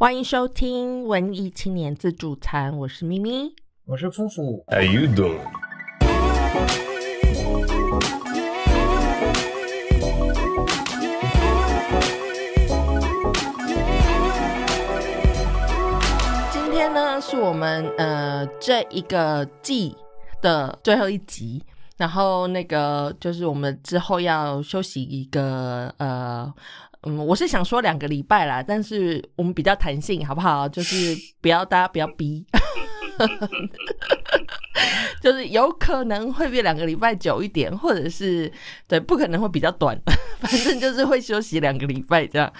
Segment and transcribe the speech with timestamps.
[0.00, 3.54] 欢迎收听文艺青年自助餐，我是咪咪。
[3.84, 5.40] 我是夫妇，How you doing?
[16.50, 19.94] 今天呢，是我们呃这一个季
[20.40, 21.62] 的最后一集，
[21.98, 26.50] 然后那个就是我们之后要休息一个呃。
[27.02, 30.68] 嗯，我是想说两个礼拜啦，但是我们比较弹性，好不好？
[30.68, 32.44] 就是不要大家不要逼，
[35.22, 38.52] 就是有可能会比两个礼拜久一点，或者是
[38.86, 39.98] 对，不可能会比较短，
[40.40, 42.52] 反正就是会休息两个礼拜这样。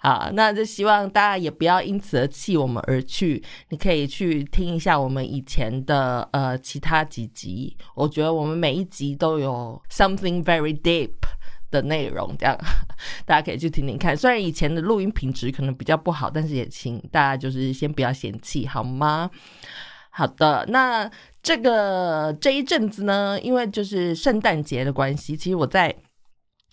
[0.00, 3.42] 好，那就希望大家也不要因此而弃我们而去。
[3.70, 11.12] 你可以去听一下我们以前的呃其他几集，我觉得我们每一集都有 something very deep
[11.74, 12.56] 的内容，这样
[13.26, 14.16] 大家可以去听听看。
[14.16, 19.28] 虽然以前的录音品质可能比较不好，但是也请大家就是先不要嫌弃，好吗？
[20.10, 21.10] 好的，那
[21.42, 25.94] 这个这一阵子呢，因为就是圣诞节的关系，其实我在。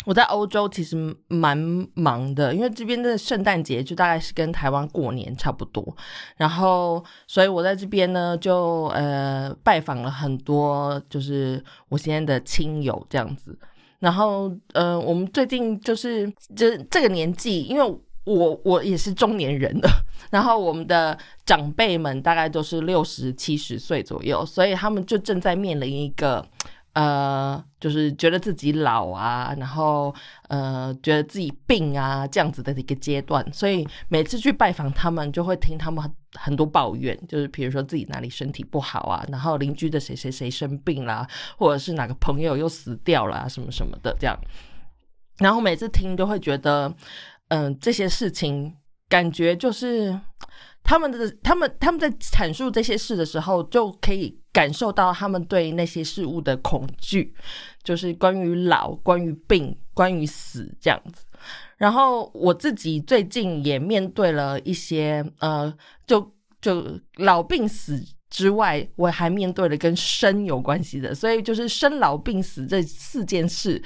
[0.03, 1.55] 我在欧洲其实蛮
[1.93, 5.95] 忙的，因为这边的圣诞节就大概是跟台湾过年差不多，
[6.37, 13.55] 然后所以我在这边呢就呃拜访了很多就是我现在的亲友这样子，
[14.01, 19.89] 然后呃我们最近就是这这个年纪，因为我我也是中年人了，
[20.29, 26.45] 然后我们的长辈们大概都是六十七十岁左右，所以他们就正在面临一个。
[26.93, 30.13] 呃，就是觉得自己老啊，然后
[30.49, 41.25] 呃，觉得自己病啊，这样子的一个阶段，所以每次去拜访他们，就会听他们很多抱怨，就是比如说自己哪里身体不好啊，然后邻居的谁谁谁生病啦，
[41.57, 44.37] 或者是哪个朋友又死掉了、什么什么的这样。
[45.37, 46.93] 然后每次听都会觉得，
[47.47, 48.75] 嗯、这些事情
[49.11, 50.17] 感觉就是
[50.81, 57.33] 他们的他们他们在阐述这些事的时候，就可以感受到他们对那些事物的恐惧，
[57.83, 61.25] 就是关于老、关于病、关于死这样子。
[61.75, 65.73] 然后我自己最近也面对了一些呃，
[66.07, 73.81] 就就老病死之外，我还面对了跟生有关系的，所以就是生老病死这四件事，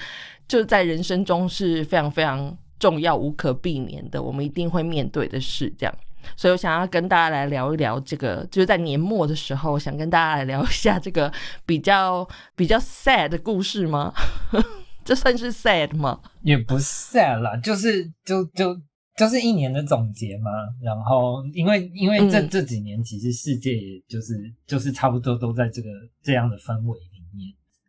[0.48, 5.96] 就在人生中是非常非常重要、无可避免的，我们一定会面对的事，这样。
[6.36, 11.32] 所以我想要跟大家来聊一聊这个，就是在年末的时候，想跟大家来聊一下这个
[11.68, 14.12] 比较比较 sad 的故事吗？
[15.06, 16.20] 这算是 sad 吗？
[16.42, 18.76] 也不 sad 啦，就是就就
[19.16, 20.50] 就是一年的总结嘛。
[20.82, 24.34] 然后因为因为这、嗯这几年其实世界也就是
[24.66, 25.90] 就是差不多都在这个
[26.24, 26.98] 这样的氛围。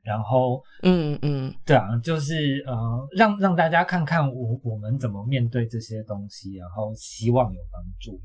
[0.06, 2.74] 然后嗯嗯对啊，就是呃
[3.10, 8.18] 让让大家看看我我们怎么面对这些东西，然后希望有帮助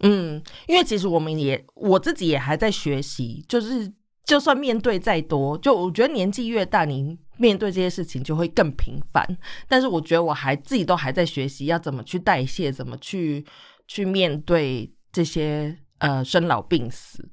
[0.00, 3.92] 嗯，因为其实我们也我自己也还在学习，就是
[4.24, 9.26] 就算面对再多，就我觉得年纪越大，您面对这些事情就会更频繁。
[9.66, 13.44] 但是我觉得我还自己都还在学习，要怎么去代谢，怎么去
[13.88, 17.28] 去面对这些呃生老病死。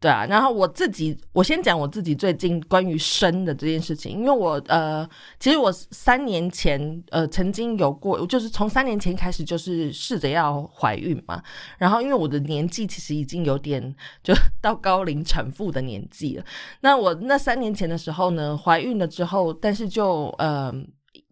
[0.00, 5.06] 对啊，然后我自己，我先讲我自己最近关于生的这件事情，因为我呃，
[5.38, 11.42] 其实我三年前呃曾经有过，就是从三年前开始就是试着要怀孕嘛，
[11.76, 16.44] 然后因为我的年纪其实已经有点就 到高龄产妇的年纪了，
[16.80, 20.72] 那我那三年前的时候呢，怀孕了之后，但是就呃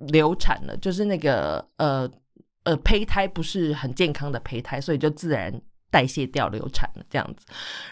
[0.08, 2.06] 流产了，就是那个呃
[2.64, 5.58] 呃胚胎不是很健康的胚胎，所以就自然
[5.90, 7.46] 代谢掉流产了这样子。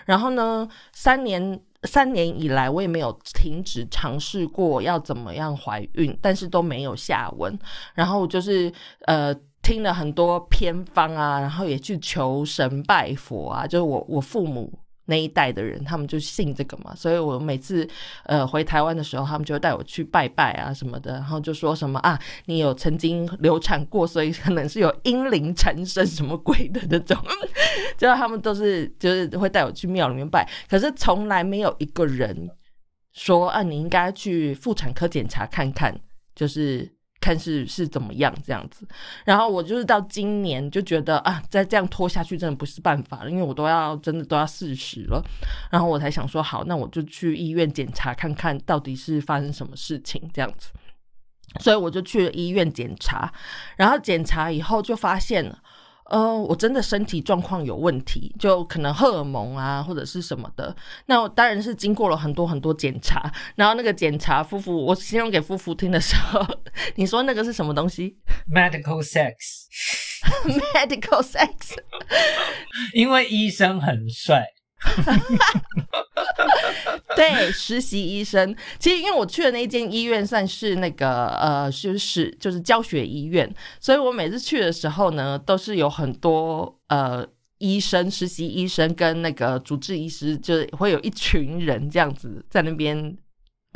[0.05, 7.59] 然后呢，三年三年以来，我也没有停止尝试过要怎么样怀孕，但是都没有下文。
[7.95, 8.73] 然后就是
[9.07, 9.35] 呃。
[9.63, 14.73] 听了很多偏方啊，然后也去求神拜佛啊，就是我我父母
[15.07, 17.89] 那一代的人，他们就信这个嘛，所以我每次
[18.25, 27.17] 呃回台湾的时候，他们就带我去拜拜啊什么的，然后就说什么啊，你有曾经流产过，所以可能是有阴灵缠身什么鬼的那种，
[27.97, 32.51] 就他们都是就是会带我去庙里面拜，可是从来没有一个人
[33.13, 35.99] 说啊，你应该去妇产科检查看看，
[36.35, 36.96] 就是。
[37.27, 38.87] 看是是怎么样这样子，
[39.25, 45.21] 然后我就是到今年就觉得啊，再这样拖下去真的不是办法了，因为我都要真的都要四十了，
[45.73, 50.71] 然后我才想说好，那我就去医院检查看看到底是发生什么事情这样子，
[51.59, 53.33] 所以我就去了医院检查，
[53.77, 55.59] 然后检查以后就发现了。
[56.09, 60.75] 呃，我真的身体状况有问题，就可能荷尔蒙啊，或者是什么的。
[61.07, 66.41] 那我当然是经过了很多很多检查，然后那个检查，夫妇我形容给夫妇听的时候，
[66.95, 68.17] 你说那个是什么东西
[68.53, 69.43] ？medical sex，medical
[71.23, 71.75] sex，
[72.95, 74.47] 因为医生很帅。
[77.17, 83.51] 对，实习医生，其实因为我去的那间医院算是那个呃，就是就是教学医院，
[83.81, 87.27] 所以我每次去的时候呢，都是有很多呃
[87.59, 93.17] 医生、实习医生跟那个主治医师，就是会有一群人这样子在那边。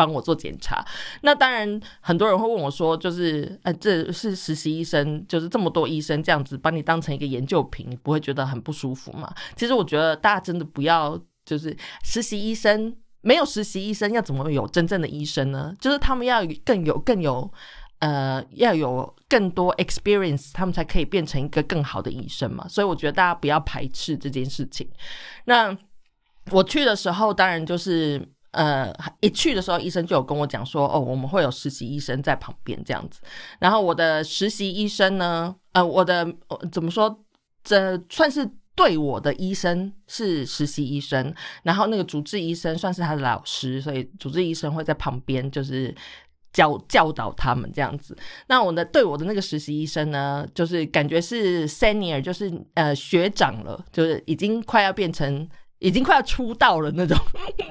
[0.00, 0.82] 帮我做检查，
[1.20, 9.30] 那当然很多人会问我说，就是呃，这是实习医生，就是这么多医生这样子把你当成一个研究品，你不会觉得很不舒服吗？
[9.56, 15.76] 其实我觉得大家真的不要，就是实习医生没有实习医生要怎么有真正的医生呢？
[15.78, 17.52] 就是他们要更有更有
[17.98, 22.66] 呃要有更多 experience，他们才可以变成一个更好的医生嘛。
[22.66, 24.88] 所以我觉得大家不要排斥这件事情。
[25.44, 25.76] 那
[26.52, 28.26] 我去的时候，当然就是。
[28.52, 33.20] 呃，一去的时候，医生就有跟我讲说，哦，我们会有实习医生在旁边这样子。
[33.60, 36.26] 然后我的实习医生呢，呃，我的
[36.72, 37.24] 怎么说？
[37.62, 41.32] 这算是对我的医生是实习医生，
[41.62, 45.94] 然后那个主治医生算是他的老师，所以主治医生会在旁边就是
[46.52, 48.16] 教教导他们这样子。
[48.48, 55.48] 那我的对我的那个实习医生呢，就是感觉是 senior，就是呃学长了，就是已经快要变成。
[55.80, 57.18] 已经快要出道了那种，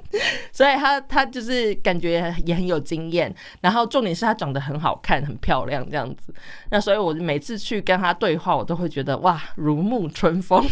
[0.51, 6.33] 所以他他就是感觉也很有经验，然后重点是他长得很好看、很漂亮这样子。
[6.71, 10.63] 那所以我每次去跟他对话，我都会觉得哇，如沐春风。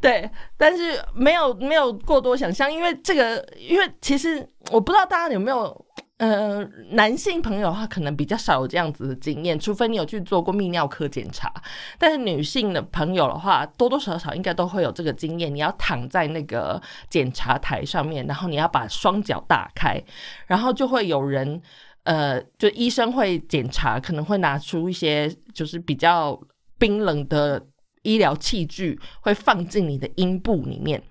[0.00, 5.86] 对，但是没有没有过多想象，因为这个，因为其实我不知道大家有没有。
[6.18, 11.52] 呃，男性朋友的话可能比较少有这样子的经验，除非你有去做过泌尿科检查。
[11.98, 15.52] 但是女性的朋友的话，多多少少应该都会有这个经验。
[15.52, 16.80] 你要躺在那个
[17.10, 20.00] 检查台上面，然后你要把双脚打开，
[20.46, 21.60] 然后就会有人，
[22.04, 26.40] 呃，就医生会检查，可能会拿出一些就是比较
[26.78, 27.60] 冰冷的
[28.02, 31.02] 医疗器具，会放进你的阴部里面。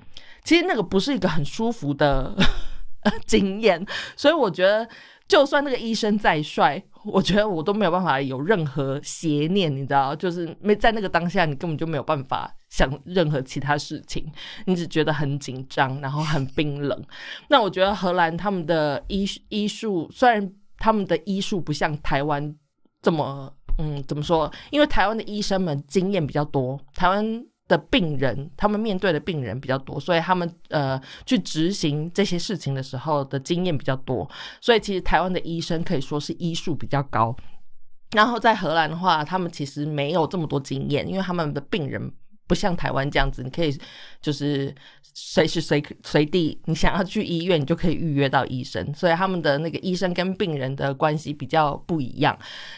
[0.45, 2.33] 其实那个不是一个很舒服的。
[3.25, 4.87] 经验，所以我觉得，
[5.27, 14.31] 就算那个医生再帅，我觉得我都没有办法有任何邪念，你知道，就是没在那个当下，你根本就没有办法想任何其他事情，
[14.65, 17.03] 你只觉得很紧张，然后很冰冷。
[17.49, 22.55] 那我觉得荷兰他们的医医术，虽然他们的医术不像台湾
[23.01, 24.51] 这么，嗯，怎么说？
[24.69, 27.43] 因为台湾的医生们经验比较多，台湾。
[27.71, 34.29] 的病人，他们面对的病人比较多，所以他们呃去执行这些事情的时候的经验比较多，
[34.59, 37.33] 所以其实台湾的医生可以说是医术比较高。
[38.11, 42.11] 然后在荷兰的话，他们其实没有这么多经验，因为他们的病人。
[42.51, 43.73] 不像台湾这样子，你可以
[44.21, 44.75] 就是
[45.13, 48.93] 随时随随地，你想要去医院，你就可以预约到医生。
[48.93, 52.37] 所以他们的那个医生跟病人的关系比较不一样。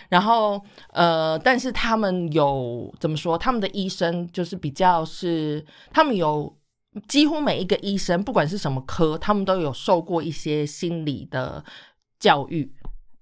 [0.09, 3.35] 然后呃，但是他们有怎么说？
[3.35, 6.55] 他们的医生就是比较是，他们有
[7.07, 11.65] 几乎每一个医生，不管是什么科，他们都有受过一些心理的
[12.19, 12.71] 教育，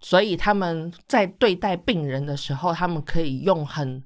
[0.02, 4.04] 所以他们在对待病人的时候，他们可以用很。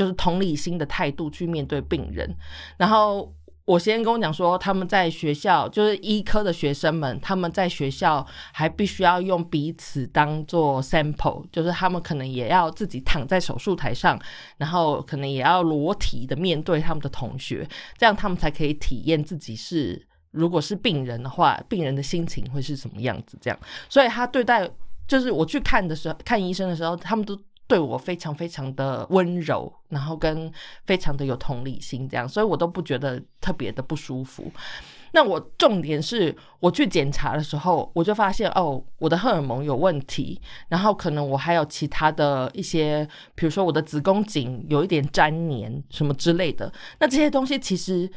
[0.00, 2.34] 就是同理心的态度去面对病人，
[2.78, 3.30] 然后
[3.66, 14.18] 我先跟我讲说，他们在学校就是医科的学生们，他们在学校还必须要用彼此当做 sample，就是他们可能也要自己躺在手术台上，
[14.56, 23.36] 然后可能也要裸体的面对他们的同学，这样他们才可以体验自己是如果是病人的话，病人的心情会是什么样子。
[23.38, 24.66] 这样，所以他对待
[25.06, 27.38] 就是我去看的时候，看医生的时候，他们都。
[27.70, 30.52] 对我非常非常的温柔，然后跟
[30.86, 34.50] 非常的有同理心，这样，所以我都不觉得特别的不舒服。
[35.12, 46.72] 那我重点是我去检查的时候，我就发现哦，我的荷尔蒙有问题，然后可能我还有其他的一些，比如说我的子宫颈有一点粘黏什么之类的。
[46.98, 48.10] 那这些东西其实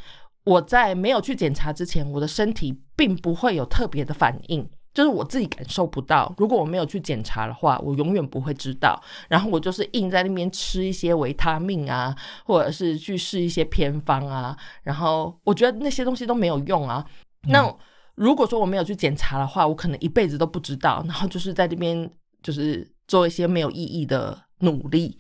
[0.46, 4.68] 我在没有去检查之前，我的身体并不会有特别的反应。
[4.94, 9.02] 就是我自己感受不到，如果我没有去检查的话，我永远不会知道。
[9.28, 14.56] 然后我就是硬在那边吃一些维他命啊，或者是去试一些偏方啊。
[14.84, 17.04] 然后我觉得那些东西都没有用啊。
[17.50, 17.76] 那
[18.16, 21.04] 如果说我没有去检查的话，我可能一辈子都不知道。
[21.08, 22.08] 然后就是在这边
[22.44, 25.20] 就是做一些没有意义的努力。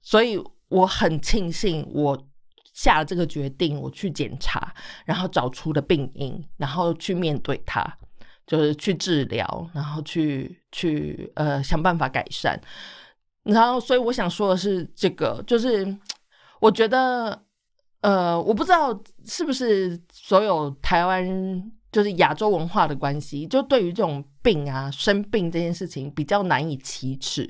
[0.00, 2.18] 所以我很庆幸我
[2.72, 4.72] 下了这个决定，我去检查，
[5.04, 7.98] 然后找出了病因，然后去面对它。
[8.50, 12.60] 就是去治疗，然后去去呃想办法改善，
[13.44, 15.86] 然后所以我想说的是，这个就是
[16.60, 17.40] 我觉得
[18.00, 27.48] 呃我不知道是不是所有台湾就是亚洲文化的关系，就对于这种病啊生病这件事情比较难以启齿，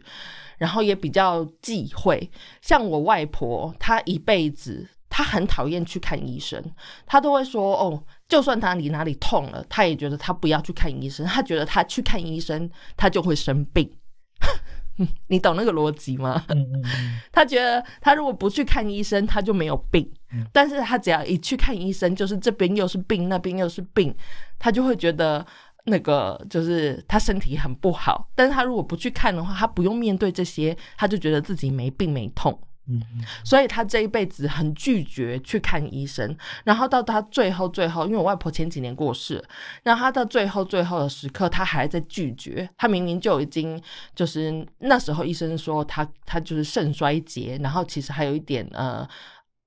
[0.58, 2.30] 然后也比较忌讳。
[2.60, 4.86] 像我外婆，她一辈子
[5.20, 6.58] 她很讨厌去看医生，
[7.04, 13.92] 他都会说哦，就算哪里哪里痛了，他也觉得他不要去看医生，他觉得他去看医生，他就会生病。
[15.28, 16.42] 你懂那个逻辑吗？
[16.48, 20.10] 嗯嗯嗯，他觉得他如果不去看医生，他就没有病。
[20.52, 24.14] 但是他只要一去看医生，就是这边又是病，那边又是病，
[24.58, 25.46] 他就会觉得
[25.84, 28.30] 那个就是他身体很不好。
[28.34, 32.58] 但是他如果不去看的话，他不用面对这些，他就觉得自己没病没痛。
[32.88, 33.00] 嗯
[33.44, 39.42] 所以他这一辈子很拒绝去看医生，然后到他最后最后，因为我外婆前几年过世，
[39.82, 42.68] 然后他到最后最后的时刻，他还在拒绝。
[42.76, 43.80] 他明明就已经
[44.14, 49.06] 就是那时候医生说他他就是肾衰竭，然后其实还有一点呃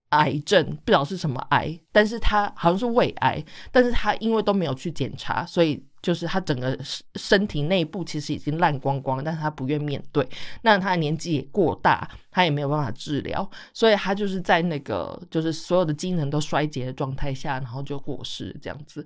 [0.09, 5.85] 癌症，不知道是什么癌，但是他好像是胃癌，但是他因为都没有去检查，所以。
[6.03, 6.77] 就是他整个
[7.15, 10.27] 身体内部其实已经烂光光，但是他不愿面对。
[10.61, 19.03] 那他的年纪也过大，他也没有办法治疗，所以他就是在那个就是所有的机能都衰竭的状态下，然后就过世这样子。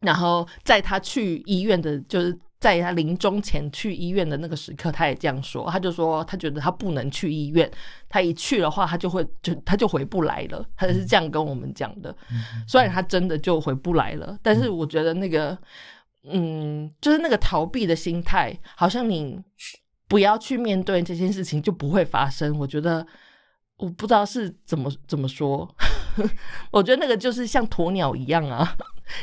[0.00, 7.70] 然后在他去医院的，就是在他临终前去医院的那个时刻，他也这样说，他就说他觉得他不能去医院，
[8.08, 12.16] 他一去的话，他就会就他就回不来了，他是这样跟我们讲的。
[12.66, 15.56] 虽然他真的就回不来了，但是我觉得那个，
[16.24, 19.38] 嗯，就是那个逃避的心态，好像你
[20.08, 22.58] 不要去面对这件事情就不会发生。
[22.58, 23.06] 我觉得
[23.76, 25.68] 我不知道是怎么怎么说，
[26.72, 28.74] 我觉得那个就是像鸵鸟一样啊。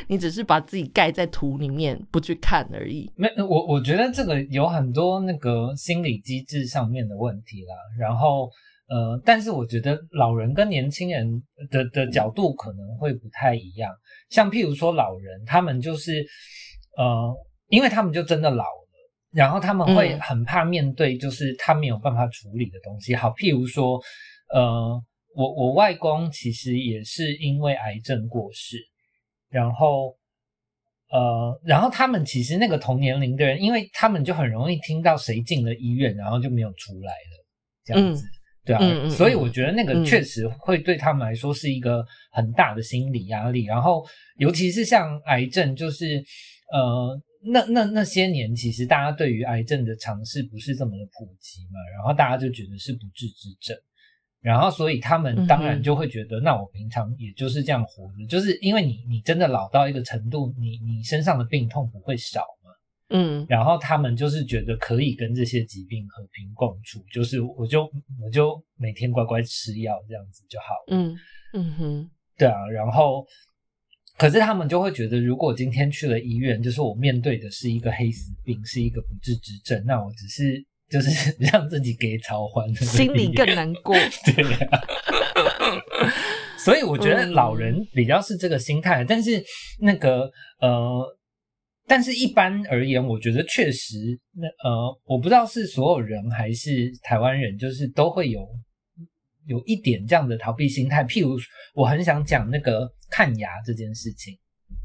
[0.08, 3.10] 你只是把自己盖在土里面，不去看而已。
[3.16, 7.74] 没，我我觉得这个有很多那个心理机制上面的问题啦。
[7.98, 8.50] 然后，
[8.88, 13.90] 呃，但是我觉得老人跟年轻人的的角度可能会不太一样。
[14.30, 16.24] 像譬如说老人，他们就是，
[16.96, 17.34] 呃，
[17.68, 23.14] 因为他们就真的老了，然后他们会很怕面对，就是他没有办法处理的东西。
[23.14, 24.00] 好，譬如说，
[24.52, 25.02] 呃，
[25.34, 28.78] 我我外公其实也是因为癌症过世。
[29.54, 30.16] 然后，
[31.12, 37.46] 呃，然后他们其实那个同年龄的人，因为他们就很容易听到谁进了医院，然后就没有出来了，
[37.84, 38.24] 这样子，
[38.64, 43.64] 对啊，所以我觉得那个确实会对他们来说是一个很大的心理压力。
[43.66, 44.04] 然后，
[44.38, 46.20] 尤其是像癌症，就是
[46.72, 53.78] 呃，那那那些年，其实大家对于癌症的尝试不是这么的普及嘛，然后大家就觉得是不治之症。
[54.44, 62.70] 然后，所以他们当然就会觉得，那我平常也就是这样活着，就是因为你，你真的老到一个程度，你你身上的病痛不会少嘛，
[63.08, 63.46] 嗯。
[63.48, 71.16] 然后他们就是觉得可以跟这些疾病和平共处，就是我就我就每天乖乖吃药这样子就好了，嗯
[71.54, 72.68] 嗯哼，对啊。
[72.68, 73.26] 然后，
[74.18, 80.62] 可是他们就会觉得，如果今天去了医院，就是我面对的是一个黑死病，是一个不治之症，那我只是。
[80.94, 83.96] 就是 让自己给超欢，心里更难过。
[84.24, 84.58] 对呀，
[86.56, 89.42] 所以我觉得老人比较是这个心态，但是
[89.80, 91.04] 那个呃，
[91.88, 93.96] 但是一般而言，我觉得确实
[94.34, 98.46] 那呃，我不知道是所有人还是台湾人，就是都会有
[99.46, 101.02] 有一点这样的逃避心态。
[101.02, 101.36] 譬如，
[101.74, 104.32] 我很想讲那个看牙这件事情。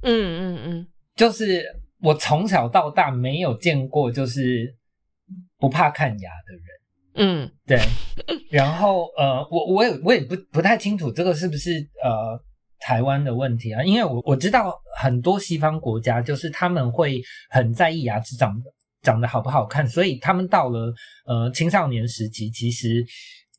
[0.02, 1.64] 嗯嗯嗯，就是
[2.02, 4.76] 我从小到大没有见过，就是。
[5.58, 7.80] 不怕看牙的人，嗯，对。
[8.50, 11.72] 然后呃，我我也我也不不太清楚这个是不是
[12.04, 12.40] 呃
[12.80, 13.84] 台湾的问题啊？
[13.84, 18.56] 因为我我知道很多西方国家就是他们会很在意牙齿长
[19.02, 20.94] 长得好不好看，所以他们到了
[21.26, 23.06] 呃青少年时期，其实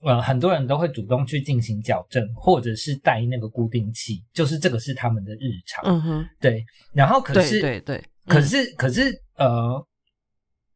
[0.02, 5.84] 呃很多人都会主动去进行矫正，或者是戴那个固定器，就是这个是他们的日常。
[5.84, 6.64] 嗯哼，对。
[6.94, 9.86] 然后可是对对，可是可是呃。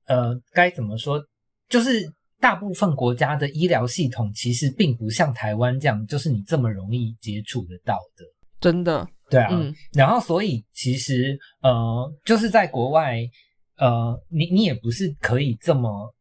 [0.07, 1.23] 呃，该怎么说？
[1.69, 2.05] 就是
[2.41, 8.25] 大部分国家的医疗系统其实并不像台湾这样，就是你这么容易接触得到的。
[8.61, 9.51] 真的，对啊。
[9.93, 13.19] 然后，所以其实呃，就是在国外，
[13.79, 16.15] 呃，你你也不是可以这么，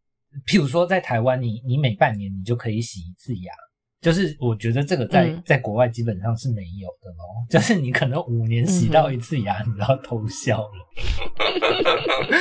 [0.48, 3.54] 譬如说在台湾，你你每半年你就可以洗一次牙，
[4.02, 7.24] 就是我觉得这个在在国外基本上是没有的咯。
[7.50, 10.72] 就是你可能五年洗到一次牙，你要偷笑了。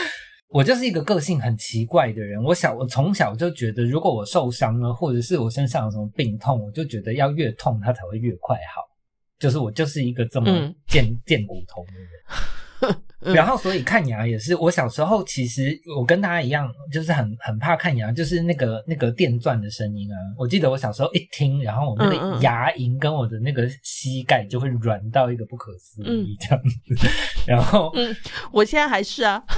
[0.53, 2.43] 我就是一个个性很奇怪的人。
[2.43, 8.83] 我小我从小就觉得，如果我受伤了，或者是我身上有什么病痛，我就觉得要越痛它才会越快好。
[9.39, 12.11] 就是我就是一个这么贱贱骨头的人。
[13.35, 14.55] 然后，所以看牙也是。
[14.57, 20.17] 我小时候其实我跟大家一样，就是很很怕看牙，就是那个那个电钻的声音啊。
[20.37, 27.09] 我记得我小时候一听，然后我那个牙龈跟我的那个膝盖就会软到一个不可思议这样子。
[27.47, 28.15] 然后，嗯，
[28.53, 29.43] 我现在还是啊。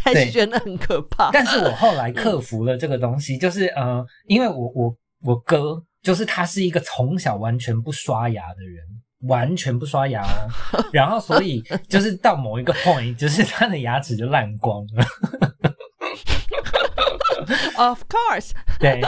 [0.00, 1.30] 还是觉得很可怕。
[1.32, 8.82] 但是我后来克服了这个东西，就是呃，因为我我我哥就是他是一个从小完全不刷牙的人，
[9.26, 15.04] 完全不刷牙哦， 然后所以就是到某一个 point，就是他的牙齿就烂光了。
[17.78, 19.00] Of course，对，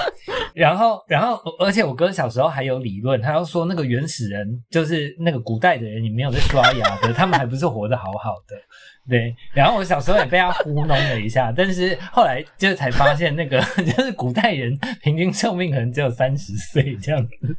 [0.54, 8.56] 然后，然后，而且我哥小时候还有理论，他要说那个原始人就是那个古代的人，你没有在刷牙的，他们还不是活得好好的。
[9.08, 17.56] 对，然后我小时候也被他糊弄了一下， 但是后来就才发现，那个就是古代人平均寿命可能只有三十岁这样子。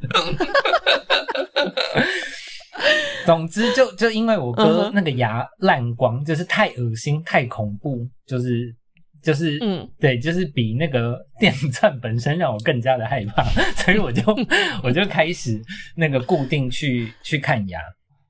[3.26, 8.74] 总之就，就因为我哥那个牙烂光，就是太恶心、太恐怖，就是。
[9.22, 13.44] 就是，嗯，对，就是比那个电钻本身让我更加的害怕，
[13.80, 14.20] 所以我就
[14.82, 15.62] 我就开始
[15.94, 17.78] 那个固定去去看牙，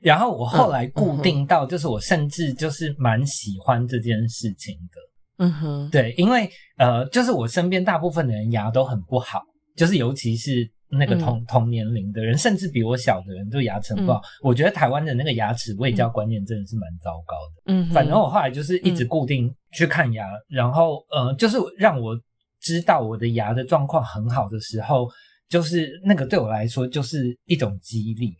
[0.00, 6.46] 然后我后来固定到，就是我甚至就是蛮喜欢这件事情的，嗯哼，对，因为
[6.76, 9.40] 呃，就是我身边大部分的人牙都很不好，
[9.74, 10.70] 就是尤其是。
[10.98, 14.20] 那个同同年龄的人，甚至比我小的人，都牙齿不好。
[14.42, 17.72] 我觉得台湾的那个牙齿卫教观念真的是蛮糟糕的。
[17.72, 22.14] 嗯，反正我后来就是一直固定去看牙，然后呃，就是让我
[22.60, 25.08] 知道我的牙的状况很好的时候，
[25.48, 28.36] 就是那个对我来说就是一种激励。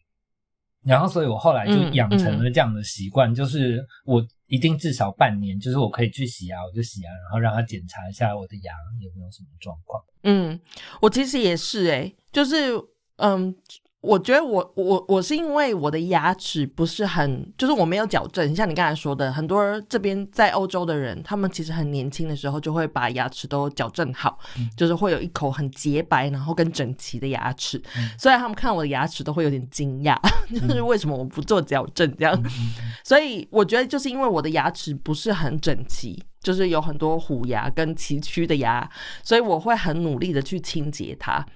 [0.85, 4.21] 然后，所以我后来就养成了这样的习惯，就是我
[4.52, 10.04] 一定至少半年，就是我可以去洗牙，我就洗牙，然后让他检查一下我的牙有没有什么状况。
[10.25, 10.61] 嗯，
[11.00, 12.73] 我其实也是诶、就是
[13.16, 13.56] 嗯。
[14.02, 27.80] 我觉得我我我是因为我的牙齿不是很，就是我没有矫正，像你刚才说的，很多这边在欧洲的人，他们其实很年轻的时候就会把牙齿都矫正好，嗯、就是会有一口很洁白，然后跟整齐的牙齿。
[27.97, 30.18] 嗯、虽然他们看我的牙齿都会有点惊讶，
[30.50, 32.35] 就是为什么我不做矫正这样。
[32.44, 32.50] 嗯、
[33.04, 38.90] 所以我觉得就是因为我的牙齿不是很整齐，就是有很多虎牙跟崎岖的牙，
[39.23, 41.47] 所以我会很努力的去清洁它。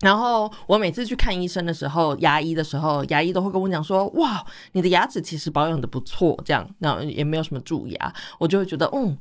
[0.00, 9.16] 然后我每次去看医生的时候，牙医的时候，牙医都会跟我讲说：“哇，你的牙齿其实保养的不错，这样，那也没有什么蛀牙。”我就会觉得，嗯，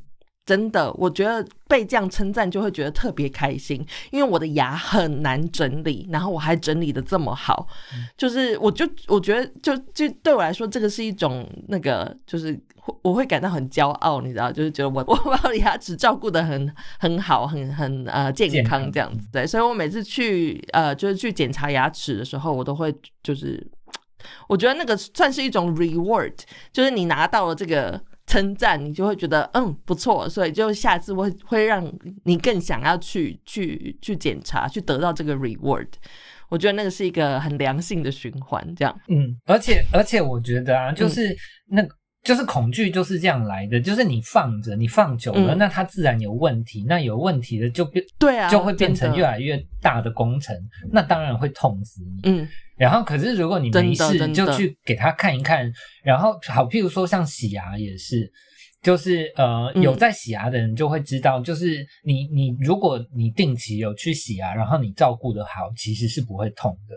[0.45, 7.67] 真的，我觉得被这样称赞就会觉得特别开心，因为我的牙很难整理，然后我还整理的这么好，
[8.17, 12.60] 就是我就我觉得就就对我来说，这个是一种那个就是。
[13.04, 23.65] 我会感到很骄傲，你知道，就是觉得我我把我的牙齿照顾的很很好，很很呃健康这样子，对，所以我每次去呃就是去检查牙齿的时候，我都会就是
[24.49, 26.34] 我觉得那个算是一种 reward，
[26.73, 31.85] 就是你拿到了这个称赞，你就会觉得嗯不错，所以就下次会会让
[32.23, 35.87] 你更想要去去去检查，去得到这个 reward。
[36.47, 38.97] 我觉得那个是一个很良性的循环，这样。
[39.09, 41.35] 嗯，而且而且我觉得啊，就是
[41.67, 41.95] 那个。
[42.23, 50.55] 就是恐惧就是这样来的，就是你放着，你放久了，嗯、那它自然有问题，那有问题的就变对啊，就会变成越来越大的工程，
[50.91, 52.29] 那当然会痛死你。
[52.29, 55.71] 嗯，然后可是如果你没事就去给他看一看，
[56.03, 58.31] 然后好，譬如说像洗牙也是，
[58.84, 66.95] 就是呃有在洗牙的人就会知道，嗯、就是你你如果你定期有去洗牙，然后你照顾的好，其实是不会痛的。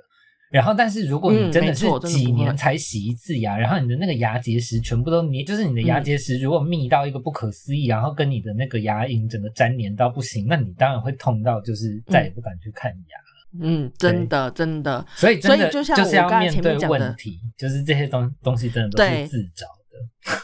[0.55, 13.19] 然后，但是如果你真的是几年才洗一次牙，嗯、然后你的那个牙结石全部都粘，就是你的牙结石如果密到一个不可思议，嗯、然后跟你的那个牙龈整个粘连到不行，那你当然会痛到就是再也不敢去看牙。
[13.61, 15.05] 嗯，真的真的。
[15.17, 20.39] 所以真的就像就是要面对问题，就是这些东东西真的都是自找的。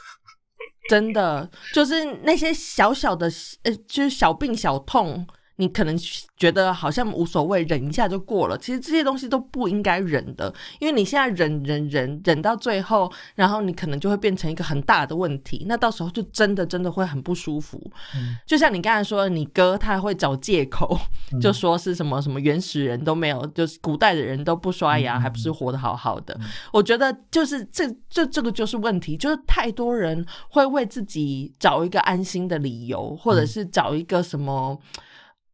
[0.88, 1.94] 真的，就是
[2.25, 3.31] 那些小小的
[3.62, 5.25] 呃，就是小病小痛。
[5.61, 5.94] 你可能
[6.38, 8.57] 觉得好像无所谓，忍一下就过了。
[8.57, 15.66] 其实这些东西都不应该忍的，因为你现在忍忍忍忍到最后，然后你可能就会变成一个很大的问题。
[15.68, 17.79] 那到时候就真的真的会很不舒服。
[18.14, 20.99] 嗯、就像你刚才说，你哥他会找借口，
[21.35, 26.35] 嗯、就说是什么什么原始人都没有，就是古代的人都不刷牙，嗯、还不是活得好好的。
[26.40, 34.81] 嗯、我觉得就是这这这个就是问题，就是太多人会为自己找一个安心的理由，或者是找一个什么。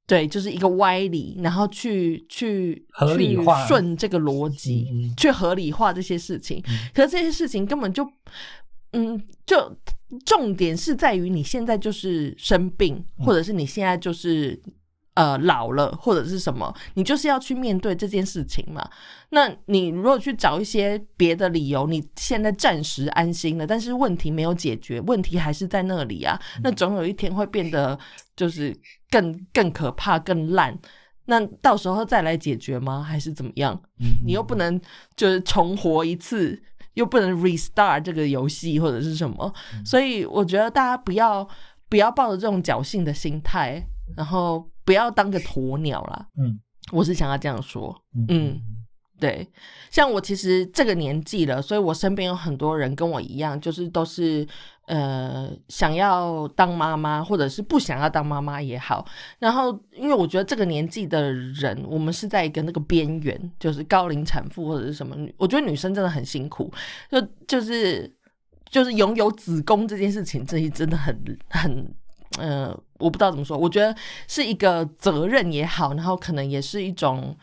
[0.06, 6.62] 对，就是一个歪理，然后去去合理化顺这个逻辑，嗯、去合理化这些事情。
[6.68, 8.08] 嗯、可是这些事情根本就，
[8.92, 9.76] 嗯，就
[10.24, 14.56] 重点是在于你现在就是生病，嗯、或者是你现在就是
[15.16, 18.88] 呃老了，或者是什么，你就是要去面对这件事情嘛。
[19.30, 26.38] 那你如果去找一些别的理由，你现在暂时安心了，但是问题没有解决，问题还是在那里啊。
[26.62, 27.98] 那总有一天会变得
[28.36, 28.76] 就是
[29.10, 30.78] 更更可怕、更烂。
[31.28, 33.02] 那到时候再来解决吗？
[33.02, 33.74] 还是怎么样？
[33.98, 34.80] 嗯、你又不能
[35.16, 36.62] 就是重活一次，
[36.94, 39.52] 又不能 restart 这个游戏或者是什么。
[39.74, 41.48] 嗯、所以我觉得大家不要
[41.88, 43.84] 不要抱着这种侥幸的心态，
[44.16, 46.26] 然后不要当个鸵鸟啦。
[46.38, 46.58] 嗯
[46.92, 47.94] 我是想要这样说。
[48.14, 48.62] 嗯嗯
[49.18, 49.48] 对，
[49.90, 54.46] 像我其实这个年纪了，所以我身边有很多人跟我一样，就是都是
[54.86, 59.04] 呃想要当妈妈，或者是不想要当妈妈也好。
[59.38, 65.16] 然后，因为我觉得这个年纪的人，我们是在一个那个边缘，就是高龄产妇或者是什么。
[65.38, 66.70] 我觉得女生真的很辛苦，
[67.10, 68.14] 就就是
[68.68, 71.94] 就是拥有子宫这件事情，这真的很很。
[72.38, 73.94] 呃，我不知道怎么说，我觉得
[74.28, 77.36] 是一个责任也好，然后可能也是一种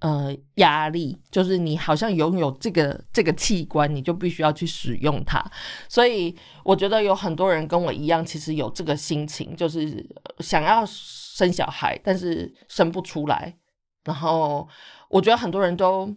[0.00, 5.44] 呃压力，就是你好像拥有这个这个器官，你就必须要去使用它。
[5.88, 10.06] 所以我觉得有很多人跟我一样，其实有这个心情，就是
[10.40, 13.56] 想要生小孩，但是生不出来。
[14.04, 14.68] 然后
[15.08, 16.14] 我觉得很多人都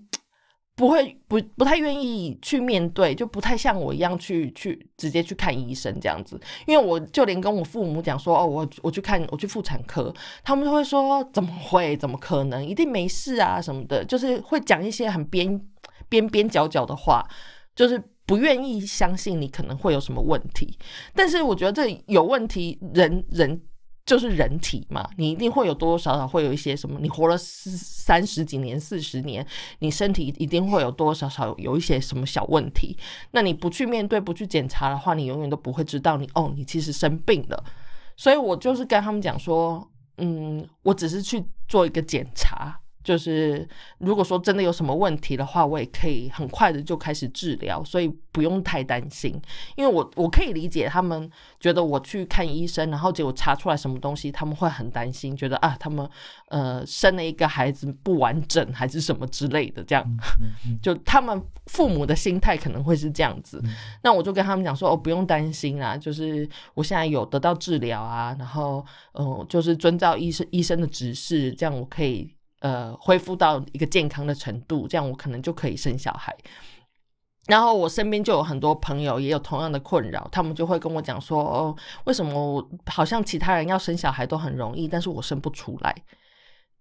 [0.80, 6.40] 不会不不太愿意去面对，就不太像我一样去去直接去看医生这样子。
[6.66, 15.62] 因为我就连跟我父母讲说，哦，我我去看我去妇产科，他们就会说怎么会，怎么可能，一定没事啊什么的，就是会讲一些很边
[16.08, 17.28] 边边角角的话，
[17.76, 20.78] 就是不愿意相信你可能会有什么问题。
[21.14, 23.62] 但是我觉得这有问题，人人。
[24.10, 26.98] 就是人体嘛，你一定会有多多少少会有一些什么。
[27.00, 29.46] 你活了四三十几年、四十年，
[29.82, 32.98] 你身体一定会有多多少少有一些什么小问题。
[33.34, 37.64] 那你不去面对、不去检查的话，你永远都不会知道你哦，你其实生病了。
[38.18, 42.80] 所以我就是跟他们讲说，嗯，我只是去做一个检查。
[43.10, 43.68] 就是
[43.98, 49.34] 如果说真的有什么问题的话，我也可以很快的就开始治疗，所以不用太担心。
[49.76, 51.28] 因为我我可以理解他们
[51.60, 56.08] 觉得我去看医生，然后结果查出来什么东西，他们会很担心，觉得啊，他们
[56.50, 60.06] 呃生了一个孩子不完整还是什么之类的，这样
[60.80, 63.60] 就他们父母的心态可能会是这样子。
[64.04, 72.36] 那我就跟他们讲说，哦，不用担心啊，就是我现在有得到治疗啊，然后嗯，就是遵照医生医生的指示，这样我可以。
[72.60, 76.36] 呃，恢复到一个健康的程度，这样我可能就可以生小孩。
[77.48, 85.96] 然后我身边就有很多朋友也有同样的困扰，他们就会跟我讲说：“哦，为什么我好像其他人要生小孩都很容易，但是我生不出来？”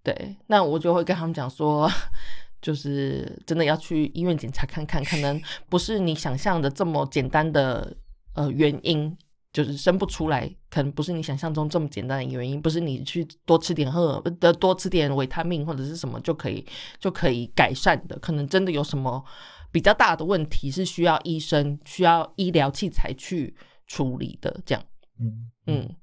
[0.05, 1.91] 对，那我就会跟他们讲说，
[2.61, 7.97] 就是真的要去医院检查看看，可能不是你想象的这么简单的
[8.35, 9.17] 呃原因。
[9.51, 16.65] 就是生不出来，可能不是你想象中这么简单的原因，不是你去多吃点喝的多吃点维他命或者是什么就可以
[17.01, 19.25] 就可以改善的，可能真的有什么
[19.73, 23.57] 比较大的问题是需要医生需要医疗器材去
[23.87, 24.61] 处理的。
[24.67, 24.85] 这样，
[25.19, 25.97] 嗯嗯，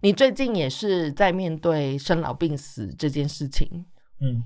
[0.00, 3.86] 你最近也是在面对生老病死这件事情，
[4.18, 4.42] 嗯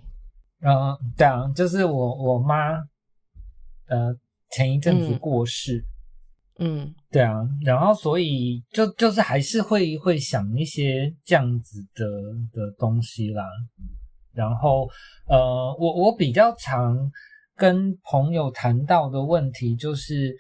[0.61, 2.73] 呃，对啊，就是我我妈
[3.89, 4.15] 呃
[4.51, 5.79] 前一阵子过世。
[5.79, 5.96] 嗯，
[7.11, 12.05] 对啊，然后所以就就是还是会会想一些这样子的
[12.53, 13.45] 的东西啦。
[14.33, 14.89] 然后
[15.29, 17.11] 呃，我我比较常
[17.57, 20.37] 跟朋友谈到的问题就是，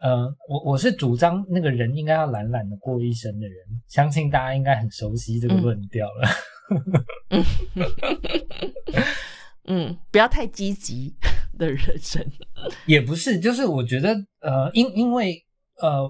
[0.00, 3.56] 呃，我我是主张那个人应该要懒懒的过一生的人，
[3.88, 6.28] 相信大家应该很熟悉这个论调了。
[9.64, 11.14] 嗯，不要太积极
[11.58, 12.26] 的人生，
[12.86, 15.36] 也不是，就是我觉得，呃，因因为
[15.80, 16.02] 呃，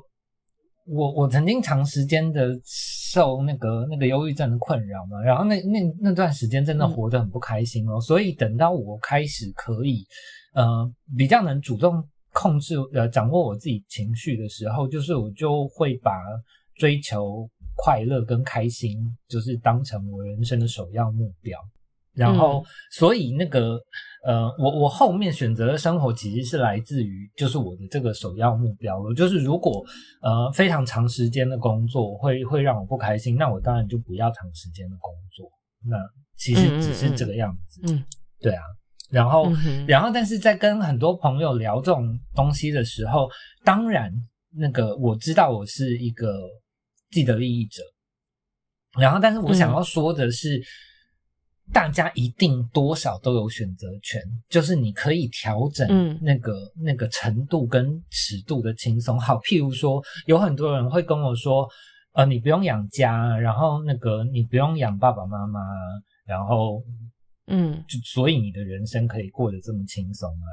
[0.86, 10.06] 我我曾经长时间的受那个那个忧郁症的困扰嘛，然后那那那段时间真的活得很不开心哦，所以等到我开始可以，
[10.54, 16.12] 呃，比较能主动控制呃掌握我自己情绪的时候，就是我就会把
[16.76, 21.58] 追求快乐跟开心，就是当成我人生的首要目标。
[22.12, 23.80] 然后，所以那个，
[24.22, 29.14] 呃，我我后面选择的生活其实是来自于，就是我的这个首要目标了。
[29.14, 29.82] 就是如果
[30.20, 35.50] 呃非常长时间的工作会会让我不开心，那我当然就不要长时间的工作。
[35.88, 35.96] 那
[36.36, 37.80] 其实只是这个样子。
[37.84, 38.04] 嗯，
[38.40, 38.62] 对啊。
[39.10, 39.50] 然后，
[39.88, 43.26] 然后，但是在跟很多朋友聊这种东西的时候，
[43.64, 44.12] 当然
[44.54, 46.34] 那个我知道我是一个
[47.10, 47.82] 既得利益者。
[49.00, 50.62] 然后，但是我想要说的是。
[51.72, 59.18] 大家一定多少都有选择权，就是你可以调整那个那个程度跟尺度的轻松。
[59.18, 61.68] 好，譬如说，有很多人会跟我说，
[62.12, 65.60] 呃，你不用养家，然后那个你不用养爸爸妈妈，
[66.26, 66.82] 然后，
[67.46, 70.50] 嗯，就所以你的人生可以过得这么轻松啊。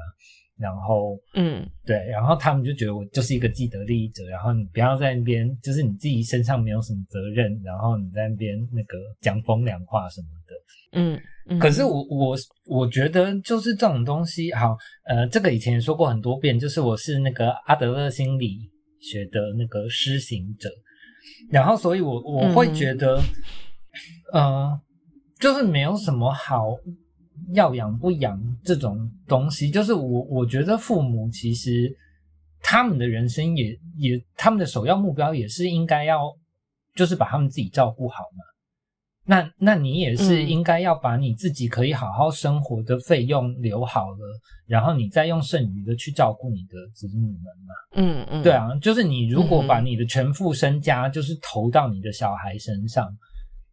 [0.58, 10.54] 然后，嗯，对，然后他们就觉得我就是一个既得利益者，然后你不要在那边，就是你自己身上没有什么责任，然后你在那边那个讲风凉话什么的。
[11.50, 20.70] 嗯，可是我我我觉得就是这种东西，好，呃，这个以前说过很多遍，就是我是那个阿德勒心理学的那个施行者，
[21.50, 23.20] 然后所以我我会觉得，
[24.32, 24.80] 呃，
[25.38, 26.74] 就是没有什么好
[27.52, 31.94] 要养不养这种东西，就是我我觉得父母其实
[32.60, 36.34] 他们的人生也也他们的首要目标也是应该要
[36.94, 38.44] 就是把他们自己照顾好嘛。
[39.30, 47.74] 那那你也是应该要把你自己可以好好生活的费用留好了，然后你再用剩余的去照顾你的子女们嘛。
[47.92, 53.06] 嗯嗯，对啊，就是你如果把你的全副身家就是投到你的小孩身上，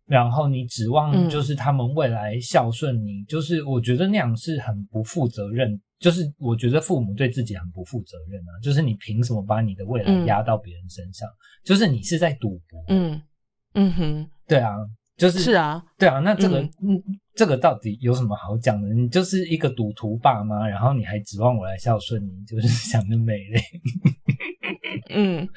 [0.08, 5.80] 然后你指望就是他们未来孝顺你，就是我觉得那样是很不负责任。
[6.00, 8.52] 就是我觉得父母对自己很不负责任啊。
[8.62, 11.28] 就是你凭什么把你的未来压到别人身上？
[11.64, 12.84] 就是你是在赌博。
[12.90, 13.22] 嗯
[13.74, 14.76] 嗯哼，对啊。
[15.18, 17.02] 就是是啊，对啊，那这个嗯，
[17.34, 18.90] 这个到底有什么好讲的？
[18.94, 23.62] 你就是一个赌徒爸妈，然后你还指望我来孝顺你，就是想得美嘞。
[25.12, 25.48] 嗯，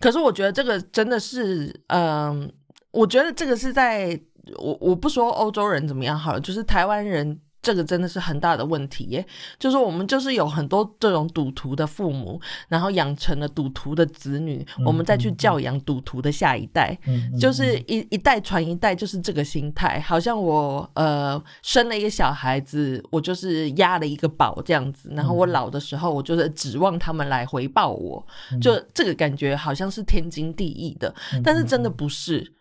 [0.00, 2.50] 可是我觉得这个真的是，嗯，
[2.96, 4.18] 我觉得这个是在
[4.56, 7.40] 我我不说欧洲人怎么样好了，就是台湾人。
[7.66, 9.26] 这个真的是很大的问题耶，
[9.58, 16.96] 就是我们就是有很多这种赌徒的父母，然后养成了赌徒的子女，我们再去教养赌徒的下一代，
[17.40, 19.98] 就是一一代传一代，就是这个心态。
[19.98, 28.24] 好像我呃生了一个小孩子，我就是压了一个宝这样子，然后我老的时候，我就是指望他们来回报我，
[28.62, 32.52] 就这个感觉好像是天经地义的，但是真的不是，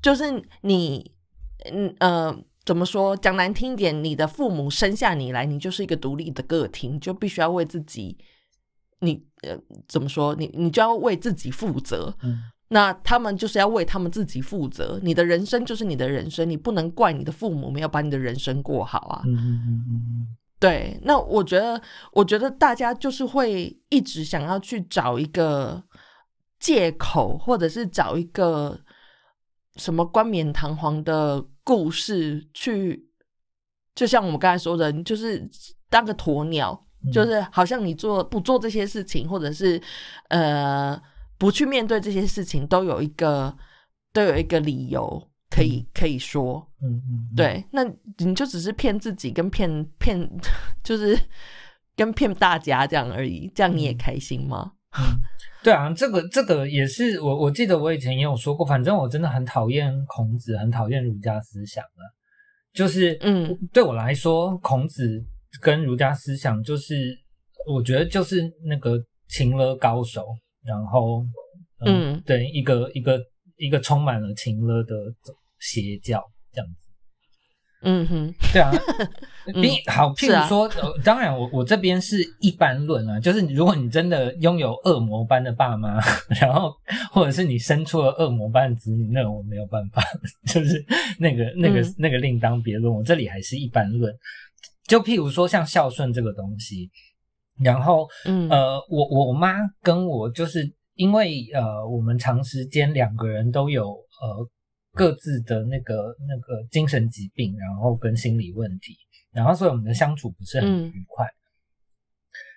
[0.00, 1.12] 就是你
[1.70, 1.94] 嗯。
[1.98, 2.34] 呃。
[2.68, 3.16] 怎么说？
[3.16, 8.18] 讲难听点，你的父母生下你来，你就是一个独立的个体，你就必须要为自己，
[9.00, 10.34] 你呃，怎么说？
[10.34, 12.14] 你你就要为自己负责。
[12.22, 15.00] 嗯，那他们就是要为他们自己负责。
[15.02, 19.22] 你的人生就是你的人生，你不能怪你的父母没有把你的人生过好啊。
[19.24, 20.36] 嗯嗯嗯嗯。
[20.58, 21.80] 对，那我觉得，
[22.12, 25.82] 我觉得大家就是会一直想要去找一个
[26.60, 28.78] 借口，或者是找一个
[29.76, 31.42] 什么冠冕堂皇的。
[31.68, 33.06] 故事去，
[33.94, 35.46] 就像我们刚才说的，就是
[35.90, 39.78] 当个鸵鸟，就是好像你做不做这些事情，或者是
[40.28, 40.98] 呃
[41.36, 43.54] 不去面对这些事情，都有一个
[44.14, 47.84] 都有一个理由可以可以说，嗯嗯，对，那
[48.16, 50.18] 你就只是骗自己跟骗骗，
[50.82, 51.20] 就是
[51.94, 54.72] 跟骗大家这样而已，这样你也开心吗？
[55.62, 62.02] 对啊，这个这个也是我我记得我以前也有说过，反正我真的很讨厌孔子，很讨厌儒家思想啊。
[62.72, 65.22] 就是嗯，对我来说，孔子
[65.60, 66.94] 跟儒家思想就是
[67.66, 70.24] 我觉得就是那个情勒高手，
[70.64, 71.24] 然后
[71.84, 73.18] 嗯，对一个一个
[73.56, 74.94] 一个充满了情勒的
[75.58, 76.22] 邪教
[76.52, 76.87] 这样子。
[77.82, 78.72] 嗯哼，对啊，
[79.62, 80.68] 比好，譬如说，
[81.04, 86.00] 当然，我我这边是一般论啊，就是如果你真的拥有恶魔般的爸妈，
[86.40, 86.74] 然后
[87.12, 90.02] 或者是你生出了恶魔般的子女，那我没有办法，
[90.52, 90.84] 就是
[91.20, 92.92] 那个那个那个另当别论。
[92.92, 94.12] 我这里还是一般论，
[94.88, 96.90] 就譬如说像孝顺这个东西，
[97.62, 104.48] 然后，嗯呃，我我妈跟我就是因为呃，我们长时间两个人都有呃。
[104.98, 108.96] 各自的那个那个精神疾病，然后跟心理问题，
[109.32, 111.26] 然后所以我们的相处不是很愉快。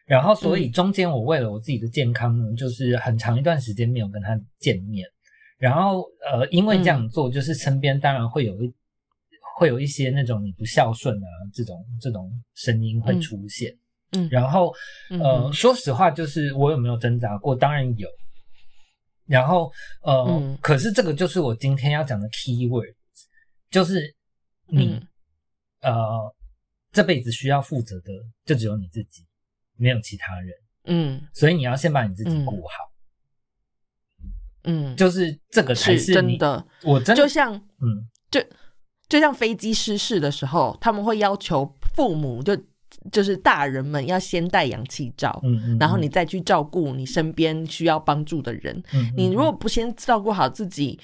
[0.08, 5.08] 然后所以中间我为了我自己的健康呢，就是很长一段时间没有跟他见面。
[5.58, 8.73] 然后呃，因为这样做，就是身边当然会有一
[9.58, 13.71] 会有一些那种你不孝顺啊这种这种声音会出现。
[14.13, 14.73] 嗯，然后
[15.10, 17.56] 呃，说实话，就是我有没有挣扎过？
[17.56, 18.10] 当然有。
[19.32, 19.72] 然后，
[20.04, 22.94] 呃，可是这个就是我今天要讲的 key word，
[23.70, 24.13] 就是
[24.67, 25.02] 你，
[25.82, 26.36] 呃，
[26.91, 28.12] 这辈子需要负责的
[28.46, 29.26] 就只有你自己，
[29.78, 30.54] 没有其他人。
[30.84, 32.91] 嗯，所以你要先把你自己顾好。
[34.65, 36.67] 嗯，就是这个才是真的。
[36.84, 38.44] 我真就像，嗯，就
[39.08, 42.56] 就像飞机失事的时候，他们会要求父母就。
[43.11, 48.83] 就是大人们要先戴氧气罩，嗯然后你再去照顾你身边需要帮助的人。
[48.93, 50.99] 嗯，你如果不先照顾好自己，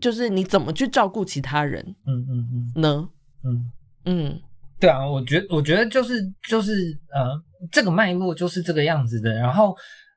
[0.00, 1.94] 就是你怎么去照顾其他人？
[2.06, 3.08] 嗯嗯嗯，呢？
[3.44, 3.70] 嗯
[4.04, 4.40] 嗯，
[4.80, 9.32] 对啊，我觉我觉得就是就是呃，这个脉络就是这个样子的。
[9.34, 9.76] 然后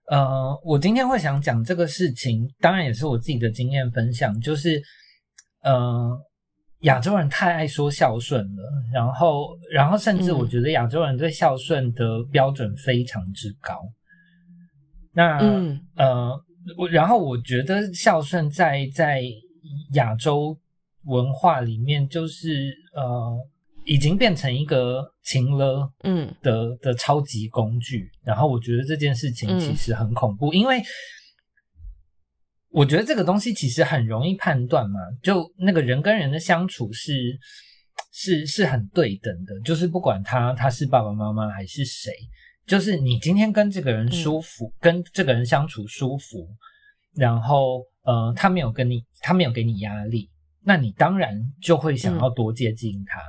[0.09, 4.81] 呃，我今天会想讲这个事情，当然也是我自己的经验分享，就是
[5.61, 6.19] 呃。
[6.86, 13.82] 亚洲人太爱说孝顺了，然后，然后甚至我觉得亚洲人对孝顺的标准非常之高。
[15.12, 15.39] 那
[15.95, 16.32] 呃，
[16.78, 19.24] 我然后我觉得孝顺在在
[19.93, 20.58] 亚洲
[21.06, 23.38] 文化里面，就是呃，
[23.86, 28.10] 已经变成一个情了嗯的的超级工具。
[28.24, 30.82] 然后我觉得这件事情其实很恐怖，因为。
[32.75, 37.39] 我觉得这个东西其实很容易判断嘛，就那个人跟人的相处是
[38.11, 42.11] 是是很对等的，就是不管他他是爸爸妈妈还是谁，
[42.67, 46.49] 就是你今天跟这个人舒服，跟这个人相处舒服，
[47.15, 50.29] 然后呃他没有跟你他没有给你压力，
[50.61, 53.21] 那你当然就会想要多接近他。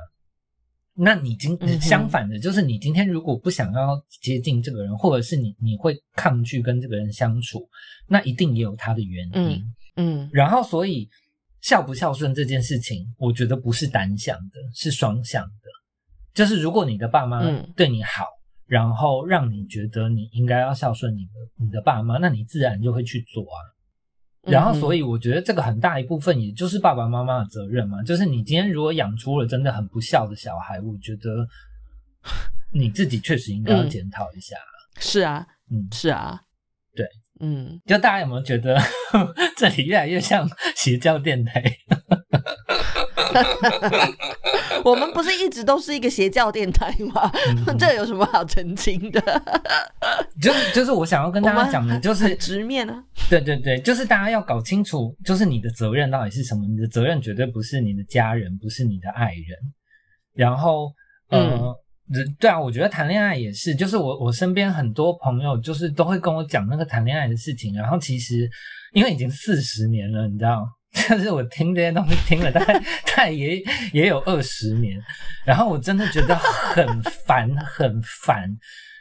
[0.99, 7.69] 那你今相反的，就是你今天如果不想要接近这个人，或者是你你会抗拒跟这个人相处，
[8.07, 9.63] 那一定也有他的原因。
[9.95, 11.07] 嗯，然后所以
[11.61, 15.69] 孝不孝顺这件事情，我觉得不是单向的，是双向的。
[16.33, 17.41] 就是如果你的爸妈
[17.75, 18.25] 对你好，
[18.65, 21.31] 然后让你觉得你应该要孝顺你的
[21.63, 23.57] 你的爸妈，那你自然就会去做啊。
[24.43, 28.01] 然后，所以我觉得这个很大一部分，也就是爸爸妈妈的责任嘛。
[28.03, 31.47] 就是你今天如果养出了真的很不孝的小孩，我觉得
[32.73, 34.55] 你自己确实应该要检讨一下。
[34.99, 36.41] 是啊，嗯，是啊，
[36.95, 37.05] 对，
[37.39, 38.79] 嗯，就大家有没有觉得
[39.57, 41.61] 这里越来越像邪教电台？
[44.83, 47.31] 我们不是一直都是一个邪教电台吗？
[47.77, 49.19] 这有什么好澄清的？
[50.41, 53.03] 就是就是我想要跟大家讲的，就是直面啊。
[53.29, 56.65] 对对对，就是大家要搞清楚，就是你的责任到底是什么？
[56.67, 59.57] 你的责任绝对不是你的家人，不是你的爱人。
[60.33, 60.93] 然后，
[61.29, 61.75] 呃，
[62.39, 67.73] 对啊，我觉得谈恋爱也是，就是我我身边很多朋友，就是都会跟我讲那个谈恋爱的事情。
[67.73, 68.49] 然后其实
[68.93, 70.65] 因为已经四十年了，你知道。
[71.09, 72.73] 但是我听这些东西听了大概
[73.05, 73.61] 大概也
[73.93, 74.99] 也有二十年，
[75.45, 78.49] 然后我真的觉得很烦很烦，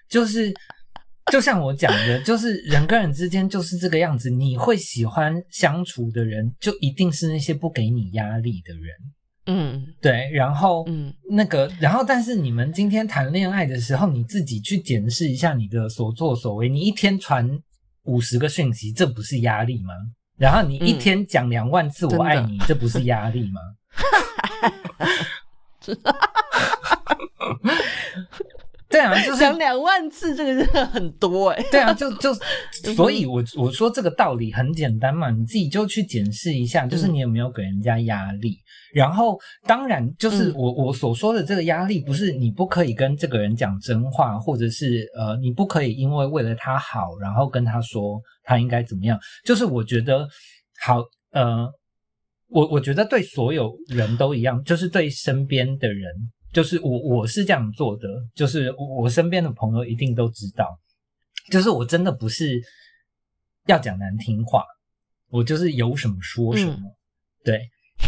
[0.08, 0.52] 就是
[1.32, 8.94] 就像我讲的，就是人跟人之间就是这个样子，你会喜欢相处的人，就一定是那些不给你压力的人，
[9.46, 11.12] 嗯，对，然后嗯。
[11.28, 17.50] 那个，然后但是你们今天谈恋爱的时候，你自己去检视一下你的所作所为，你一天传
[18.04, 19.92] 五十个讯息，这不是压力吗？
[20.36, 23.60] 然后你一天讲两万次“我爱你”，这不是压力吗？
[28.88, 31.64] 对啊，就是讲两万次，这个真的很多哎。
[31.72, 32.32] 对啊，就就
[32.94, 38.56] 所以，我我说这个道理很简单嘛，你自己就去检视一下，就是你有没有给人家压力。
[38.94, 49.18] 然后，当然，就是我我所说的这个压力，不是你不可以跟这个人讲真话，或者是呃，你不可以因为为了他好，然后跟他说他应该怎么样。
[49.44, 50.26] 就是我觉得
[50.80, 51.68] 好，呃，
[52.48, 56.10] 我我觉得对所有人都一样，就是对身边的人，
[56.56, 60.64] 就是我我是这样做的，就是我身边的朋友一定都知道，
[61.50, 62.58] 就是我真的不是
[63.66, 64.64] 要讲难听话，
[65.28, 66.78] 我就是有什么说什么，
[67.44, 67.60] 对，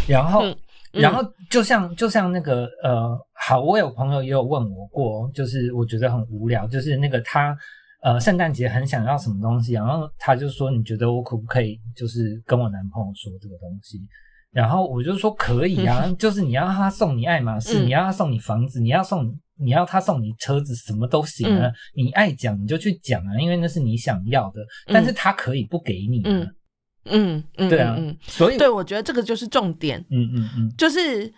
[0.09, 0.43] 然后。
[0.91, 7.55] 然后就像就像那个呃，好，我有朋友也有问我过，就是我觉得很无聊，就是那个他
[8.03, 14.01] 呃，圣诞节很想要什么东西，然后他就说，你觉得我可不可以就是跟我男朋友说这个东西？
[14.53, 26.23] 然后我就说可以啊， 就是你要他送你爱马仕，你要他送你房子，你要送你要他送你车子，什么都行啊，你爱讲你就去讲啊，因为那是你想要的，但是他可以不给你。
[26.25, 26.49] 嗯。
[27.11, 29.99] 嗯，对啊，所以对我觉得这个就是重点。
[30.11, 31.33] 嗯嗯嗯，就是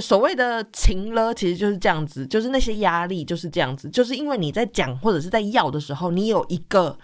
[0.00, 6.98] 所谓的情了，其实就是这样子，就是那些压力就是这样子，就是因为你在讲或者是在要的时候，你有一个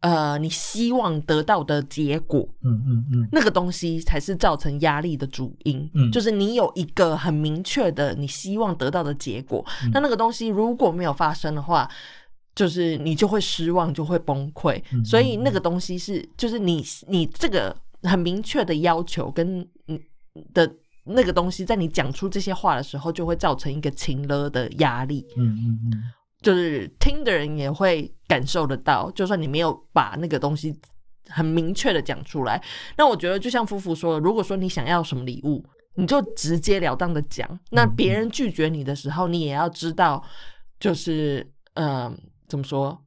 [0.00, 2.48] 呃你希望得到的结果。
[2.62, 5.90] 嗯嗯嗯，那个东西才是造成压力的主因。
[5.94, 11.90] 嗯，就是你有一个很明确的你希望得到的结果，那那个东西如果没有发生的话。
[12.52, 19.98] 就是你就会失望，就会崩溃，所以那个东西是，就是你你这个很明确的要求跟你
[20.52, 20.70] 的
[21.04, 25.24] 那个东西，在你讲出这些话的时候，就会造成一个情勒的压力。
[25.36, 26.02] 嗯嗯嗯，
[26.42, 30.78] 就是听的人也会感受得到，就算你没有把那个东西
[31.28, 32.62] 很明确的讲出来，
[32.96, 40.24] 那我觉得就像夫妇说，如果说你想要什么礼物，你就直截了当的讲，那别人拒绝你的时候，你也要知道，
[40.78, 42.16] 就是嗯。
[42.50, 43.00] 怎么说？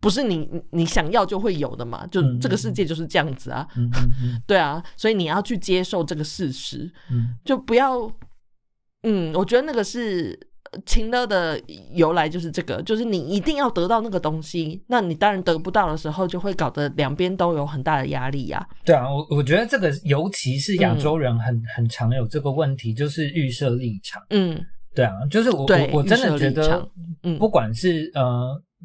[0.00, 2.06] 不是你你想要就会有的嘛？
[2.06, 3.68] 就这个世界就是这样子啊。
[4.48, 6.90] 对啊，所以你要去接受这个事实。
[7.44, 8.10] 就不要。
[9.02, 10.34] 嗯，我觉得那个是
[10.86, 11.60] 情乐的
[11.92, 18.66] 由来，就是这个，就是你一定要得到那个东西，那你当然得不到的时候，就会搞得两边都有很大的压力呀。
[18.84, 24.22] 对啊，我我觉得这个尤其是亚洲人很很常有这个问题，就是预设立场。
[24.30, 24.60] 嗯。
[24.94, 26.88] 对啊，就是我我我真的觉得，
[27.24, 28.22] 嗯，不管是呃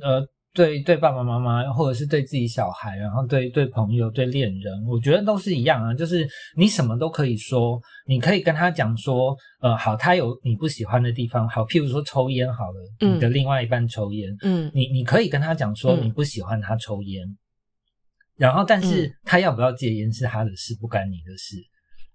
[0.01, 5.93] 呃对对爸爸妈妈，或者是对自己小孩，然后对对朋友、对恋人，我觉得都是一样啊。
[5.93, 6.27] 就是
[6.57, 17.23] 你什么都可以说，你可以跟他讲说，呃，好，他有你不喜欢的地方，好，譬如说抽烟，好了，你的另外一半抽烟，嗯，你你可以跟他讲说你不喜欢他抽烟，
[18.35, 21.57] 然后但是他要不要戒烟是他的事，不干你的事。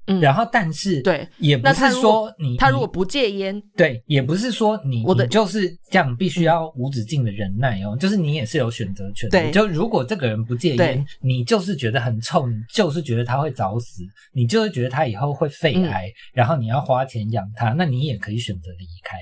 [0.06, 9.40] 嗯，然后但是对，也不是说你他如果不戒烟，对，也不是说你我的你就是这样，必须要无止境的忍耐哦，就是你也是有选择权的。
[9.40, 14.02] 对就如果这个人不戒烟，你就是觉得很臭，你就是觉得他会早死，
[14.34, 19.16] 你就是觉得他以后会肺嗯癌，然后你要花钱养他，那你也可以选择离开，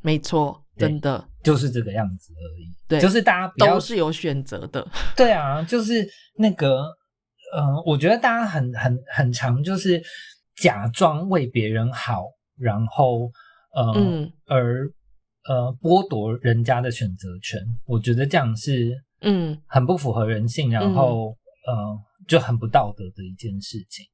[0.00, 2.72] 没错，真的就是这个样子而已。
[2.86, 4.86] 对就是大家都是有选择的。
[5.16, 6.06] 对啊，就是
[6.36, 6.84] 那个，
[7.56, 10.02] 呃，我觉得大家很很很常就是
[10.56, 12.24] 假装为别人好，
[12.56, 13.30] 然后
[13.74, 14.32] 呃，嗯。
[14.46, 14.90] 而
[15.48, 21.36] 呃剥夺人家的选择权，我觉得这样是嗯，很不符合人性，然后、
[21.66, 24.06] 呃就很不道德的一件事情。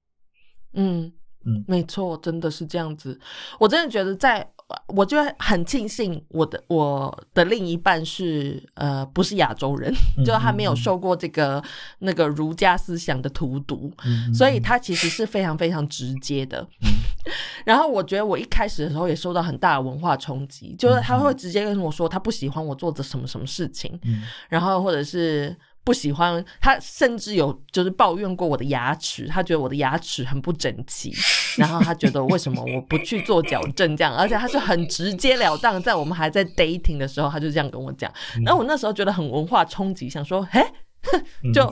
[0.72, 1.12] 嗯
[1.46, 1.64] 嗯。
[1.68, 3.20] 没错，真的是这样子。
[3.58, 4.46] 我真的觉得在，
[4.88, 11.62] 我就很庆幸我的我的另一半是呃不是亚洲人，嗯 就是他没有受过这个
[12.00, 16.66] 那个儒家思想的荼毒，嗯所以他其实是非常非常直接的。
[17.64, 24.22] 然后我觉得我一开始的时候也受到很大的文化冲击，就是他会直接跟我说他不喜欢我做的什么什么事情，嗯。
[24.48, 31.12] 然后或者是不喜欢他，甚至有就是抱怨过我的牙齿，他觉得我的牙齿很不整齐，
[31.56, 33.96] 然后他觉得为什么我不去做矫正。
[33.96, 38.12] 这样，而且他是很直截了当，在我们还在 dating 的时候，他就这样跟我讲，
[38.44, 40.60] 然后我那时候觉得很文化冲击，想说，嘿。
[41.42, 41.62] 嗯就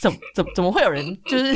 [0.00, 1.54] 怎怎怎么会有人就是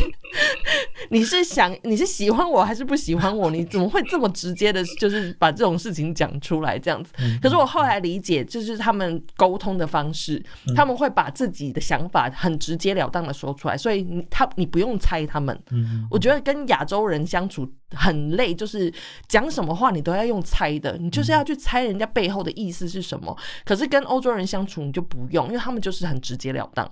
[1.10, 3.50] 你是想你是喜欢我还是不喜欢我？
[3.50, 7.12] 你怎么会这么直接的，就是把这种事情讲出来这样子？
[7.20, 10.42] 嗯可是我后来理解，就是他们沟通的方式，
[10.76, 15.58] 他们会把自己的想法很直截了当的说出来，所以你他你不用猜他们。
[15.70, 18.92] 嗯我觉得跟亚洲人相处很累，就是
[19.28, 23.36] 讲什么话你都要用猜的，你就是要去猜人家背后的意思是什么。
[23.64, 26.90] 可是跟欧洲人相处你就不用，因为他们就是很直截了当，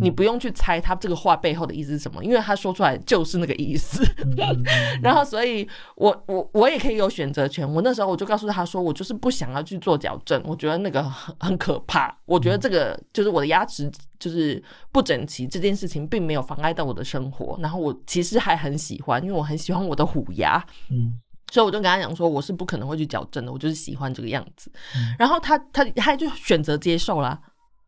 [0.00, 4.04] 你不用去猜他这个话背后的意思是什么，因为他说出来就是那个意思。
[4.18, 4.64] 嗯
[5.02, 7.66] 然后，所以我我我也可以有选择权。
[7.70, 12.16] 我那时候我就告诉他说，我就是不想要去做矫正，我觉得那个很很可怕。
[12.24, 14.62] 我觉得这个就是我的牙齿就是
[14.92, 17.58] 不整齐这件事情，并没有妨碍到我的生活。
[17.60, 20.64] 然后我其实还很喜欢，因为我很喜欢我的虎牙。
[20.90, 21.20] 嗯
[21.52, 25.14] 所以我就跟他讲说，我是不可能会去矫正的，我就是喜欢这个样子嗯。
[25.16, 27.40] 然后他他他就选择接受啦，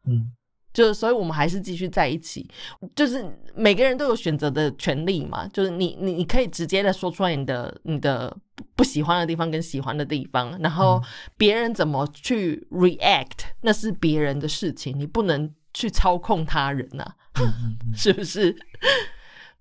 [0.06, 0.30] 嗯
[0.72, 2.48] 就是所以我们还是继续在一起。
[2.94, 11.02] 就是每个人都有选择的权利嘛，就是你你你可以直接的说出来你的你的不不喜欢的地方跟喜欢的地方，然后
[11.36, 17.04] 别人怎么去 react 那是别人的事情，你不能去操控他人呐、
[17.40, 18.56] 嗯嗯 是不是？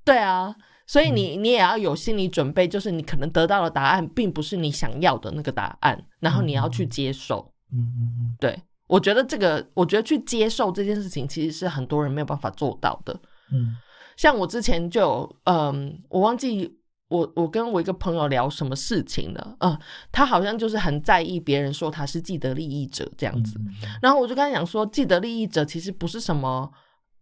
[0.03, 0.55] 对啊，
[0.85, 7.51] 所以你你也要有心理准备，就是你可能得到的答案并不是你想要的那个答案，然后你要去接受。
[7.73, 8.57] 嗯嗯对
[8.87, 13.13] 我觉得这个，我觉得去接受这件事情，其实是很多人没有办法做到的。
[13.53, 13.75] 嗯
[14.15, 16.75] 像我之前就有，嗯，我忘记
[17.09, 19.77] 我我跟我一个朋友聊什么事情了，嗯，
[20.11, 23.67] 他好像就是很在意别人说他是既得利益者这样子，嗯
[24.01, 26.71] 然后我就跟他讲说，既得利益者其实不是什么。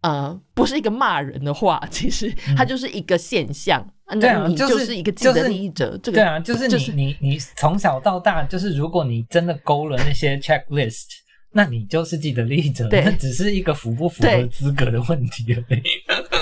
[0.01, 3.84] 呃，不是一个骂人的话，其实它就是一个现象。
[4.05, 5.97] 嗯对啊你就是是一个既就是得利益者。
[5.97, 11.07] 这个对啊，就是你、就是你你从小到大，就是如果你真的勾了那些 checklist，
[11.58, 15.82] 那你就是既得利益者，对那只是一个符不符合资格的问题而已。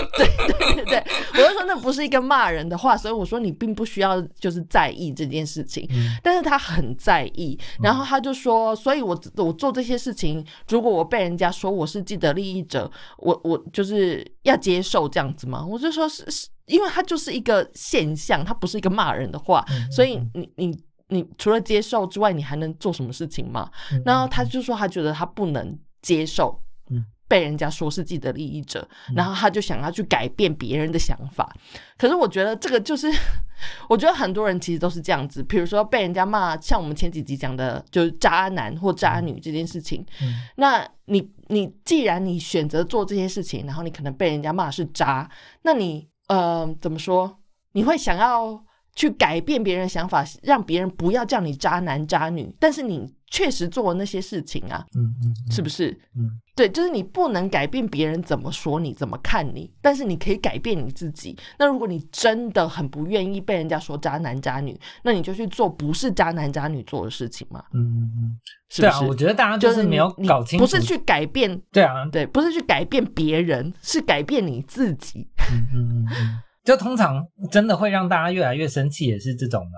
[0.18, 1.04] 对对对，
[1.34, 5.88] 我就说那不是一个骂人的话，所以我说你并不需要就是在意这件事情。
[5.92, 12.90] 嗯但是他很在意，然后他就说，所以我我做这些事情，如果我被人家说我是既得利益者，
[13.20, 15.64] 我我就是要接受这样子吗？
[15.64, 20.76] 我就说是是，因为它就是一个现象，它不是一个骂人的话，嗯所以你你
[21.14, 23.70] 你除了接受之外，你还能做什么事情吗？
[24.06, 26.60] 然后他就说他觉得他不能接受
[26.90, 27.06] 嗯。
[27.26, 31.52] 被人家说是自己的利益者，然后他就想要去改变别人的想法。
[31.98, 33.12] 可是我觉得这个就是，
[33.90, 35.42] 我觉得很多人其实都是这样子。
[35.42, 40.06] 比如说被人家骂，像我们前几集讲的，就是渣男或渣女这件事情。
[40.22, 45.28] 嗯那你你既然你选择做这些事情，然后你可能被人家骂是渣，
[45.64, 47.40] 那你呃怎么说？
[47.72, 48.64] 你会想要
[48.96, 55.92] 去改变别人的想法，让别人不要叫你渣男渣女，但是你确实做了那些事情啊，嗯嗯是不是？
[56.16, 61.36] 嗯对，就是你不能改变别人怎么说你、怎么看你，但是你可以改变你自己。
[61.58, 68.38] 那如果你真的很不愿意被人家说渣男渣女，那你就去做不是渣男渣女做的事情嘛，嗯嗯嗯，
[68.70, 69.00] 是不是？
[69.00, 75.28] 对啊，我觉得大家就是没有搞清楚，不是去改变，对啊，对，不是去改变别人，是改变你自己。
[75.52, 79.72] 嗯嗯嗯嗯，就通常真的会让大家越来越生气，也是这种嘛。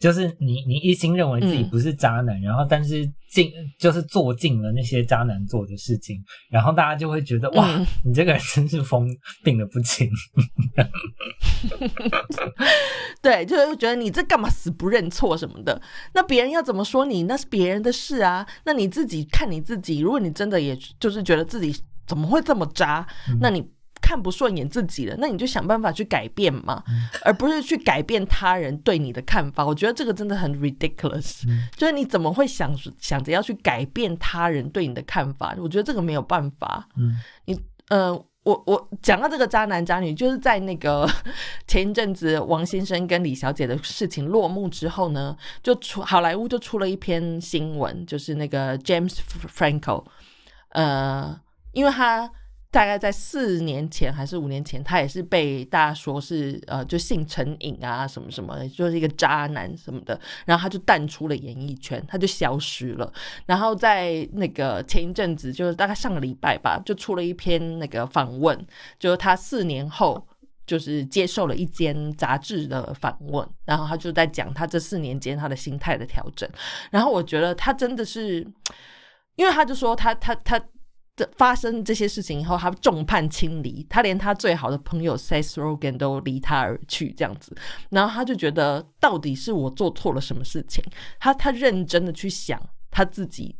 [0.00, 6.20] 就是你你一心认为自己嗯不是渣男，然后但是尽就是做尽了那些渣男做的事情，
[6.50, 9.06] 然后大家就会觉得哇，嗯你这个人真是疯
[9.44, 10.10] 病的不轻。
[13.22, 15.80] 对，就是觉得你这干嘛死不认错什么的。
[16.14, 18.44] 那别人要怎么说你，那是别人的事啊。
[18.64, 21.72] 那你自己看你自己，如果你真的也就是觉得自己
[22.08, 23.06] 怎么会这么渣，
[23.40, 23.64] 那你
[24.02, 26.82] 看不顺眼自己了，那你就想办法去改变嘛，
[27.24, 29.64] 而不是去改变他人对你的看法。
[29.64, 31.44] 我觉得这个真的很 ridiculous，、
[31.76, 35.54] 就是你怎么会想想着要去改变他人对你的看法？
[35.58, 36.86] 我觉得这个没有办法。
[36.96, 41.08] 嗯，你呃，我我讲到这个渣男渣女，就是在那个
[41.68, 49.16] 前一阵子王先生跟李小姐的事情落幕之后呢，就出好莱坞就出了一篇新闻，就是那个 James
[49.48, 50.04] Franco，
[50.70, 51.40] 呃，
[51.70, 52.28] 因为他。
[52.72, 60.18] 大概在四年前还是五年前，他也是被大家说是呃，就性成瘾啊，什么什么的，就是一个渣男什么的。
[60.46, 63.12] 然后他就淡出了演艺圈，他就消失了。
[63.44, 68.58] 然后在那个前一阵子，就是大概上个礼拜吧，就出了一篇那个访问，
[68.98, 70.26] 就是他四年后
[70.66, 76.48] 就是接受了一间杂志的访问，然后他就在讲他这四年间他的心态的调整。
[76.90, 78.40] 然后我觉得他真的是，
[79.36, 80.58] 因为他就说他他他。
[81.36, 87.56] 发生这些事情以后，他众叛亲离，他连他最好的朋友 Seth Rogen 都离他而去，这样子。
[87.90, 90.84] 然后他就觉得，到底是我做错了什么事情？
[91.18, 92.60] 他他认真的去想
[92.90, 93.56] 他自己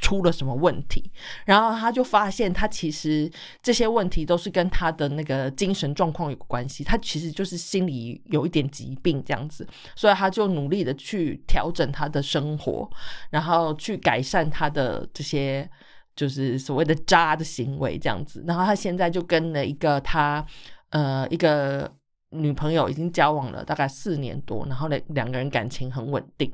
[0.00, 1.10] 出了什么问题，
[1.46, 3.30] 然后他就发现，他其实
[3.62, 6.84] 这些问题都是跟他的那个精神状况有关系。
[6.84, 9.66] 他其实就是心里有一点疾病这样子，
[9.96, 12.90] 所以他就努力的去调整他的生活，
[13.30, 15.68] 然后去改善他的这些。
[16.14, 20.44] 就是所谓的渣的行为这样子，然后他现在就跟了一个他
[20.90, 21.90] 呃一个
[22.30, 26.52] 女朋友已经交往了大概四年多，然后两两个人感情很稳定。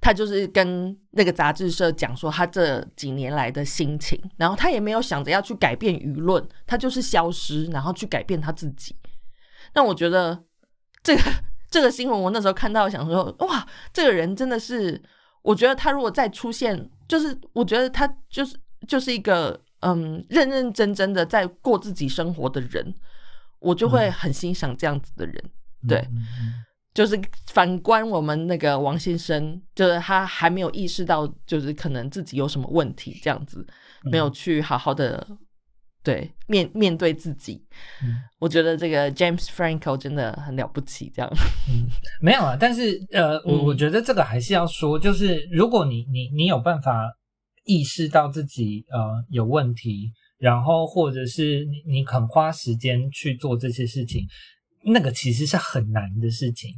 [0.00, 8.94] 他就是跟那个杂志社讲说他这几年来的心情，然后他也没有想着要去改变舆论，他就是消失，然后去改变他自己。
[9.74, 10.44] 那我觉得
[11.02, 11.22] 这个
[11.70, 15.02] 这个新闻我那时候看到，想说哇，这个人真的是。
[15.44, 18.56] 我觉得他如果再出现，就是我觉得他就是
[18.88, 22.94] 就是一个嗯认认真真的在过自己生活的人，
[23.58, 25.50] 我就会很欣赏这样子的人。
[25.86, 33.66] 对，嗯就是反观我们那个王先生，就是他还没有意识到，就是可能自己有什么问题，这样子
[34.04, 35.26] 没有去好好的
[36.02, 37.62] 对面面对自己。
[38.02, 41.30] 嗯我觉得这个 James Franco 真的很了不起，这样。
[41.68, 41.86] 嗯，
[42.20, 47.08] 没有啊，但是呃，我嗯我觉得这个还是要说，就是如果你你你有办法
[47.64, 54.26] 意识到自己呃有问题，然后或者是你你肯花时间去做这些事情，
[54.84, 56.70] 那个其实是很难的事情，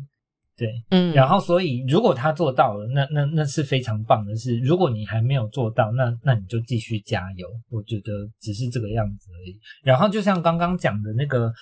[0.57, 0.69] 对。
[0.91, 4.59] 嗯，然后，所以如果他做到了，那那那是非常棒的事。
[4.61, 7.49] 如果你还没有做到，那那你就继续加油。
[7.71, 9.59] 我觉得只是这个样子而已。
[9.83, 11.53] 然后，就像刚刚讲的那个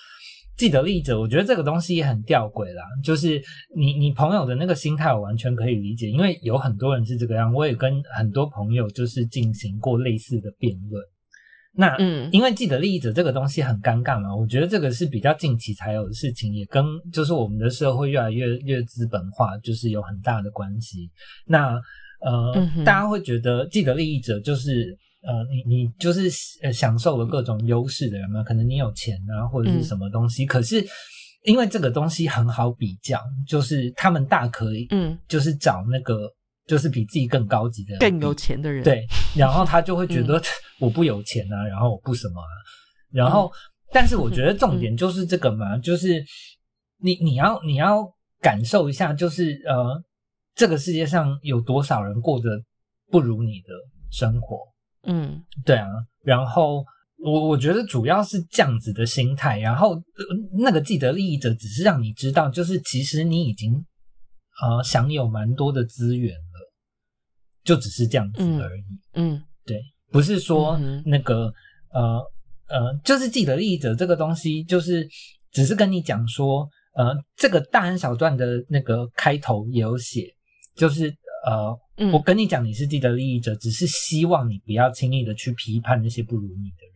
[0.55, 2.83] 既得利益者，我觉得这个东西也很吊诡啦。
[3.03, 3.41] 就是
[3.75, 7.51] 你你朋友的那个心态，我完全可以理解，因为有很多人是这个样。
[7.53, 11.03] 我也跟很多朋友就是进行过类似的辩论。
[11.75, 12.29] 那嗯。
[12.31, 21.09] 因为既得利益者这个东西很尴尬嘛，我觉得这个是比较近期才有的事情，也跟就是我们的社会越来越越资本化，就是有很大的关系。
[21.45, 21.79] 那
[22.21, 26.29] 呃，嗯大家会觉得既得利益者就是呃，你你就是
[26.61, 30.85] 呃享受了各种优势的人嘛，可能你有钱啊，或者是什么东西，可是
[31.43, 35.17] 因为这个东西很好比较，就是他们大可以嗯。
[35.27, 36.29] 就是找那个
[36.65, 39.05] 就是比自己更高级的，更有钱的人，对，
[39.35, 40.41] 然后他就会觉得
[40.79, 42.47] 我不有钱啊，然后我不什么啊，
[43.11, 43.51] 然后，
[43.91, 46.23] 但是我觉得 重点就是这个嘛，就是
[46.99, 48.05] 你你要你要
[48.39, 50.01] 感受一下，就是呃，
[50.55, 52.49] 这个世界上有多少人过着
[53.11, 53.67] 不如你的
[54.11, 54.57] 生活，
[55.03, 55.43] 嗯。
[55.65, 55.87] 对啊，
[56.23, 56.83] 然后
[57.17, 60.01] 我我觉得主要是这样子的心态，然后、呃
[60.57, 63.73] 那个既得利益者只是让你知道，就是其实你已经
[64.61, 66.42] 呃享有蛮多的资源了，
[67.63, 68.81] 就只是这样子嗯而已。
[69.13, 71.51] 嗯对不是说那个、
[71.91, 72.19] 呃
[72.67, 75.07] 呃，就是既得利益者这个东西，就是
[75.51, 80.33] 只是跟你讲说，呃，这个大恩小传的那个开头也有写，
[80.75, 81.07] 就是
[81.45, 86.92] 呃，嗯我跟你讲你是既得利益者，只是希望你不要轻易的去批判那些不如你的人。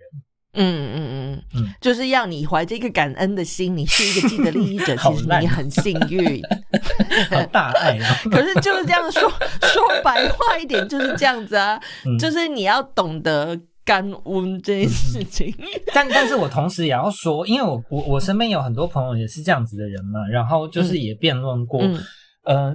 [0.57, 6.41] 嗯嗯嗯嗯嗯，就是要你怀着一个感恩的心，你是一个既得利益者， 其实你很幸运。
[7.29, 8.15] 好大爱啊！
[8.29, 15.53] 可是就是这样说，说白话一点就是这样子啊，嗯就是你要懂得感恩这件事情。
[15.93, 21.99] 但但是我同时也要说，因为我我我身边有很多朋友也是这样子的人嘛，然后就是也辩论过，嗯
[22.43, 22.73] 呃，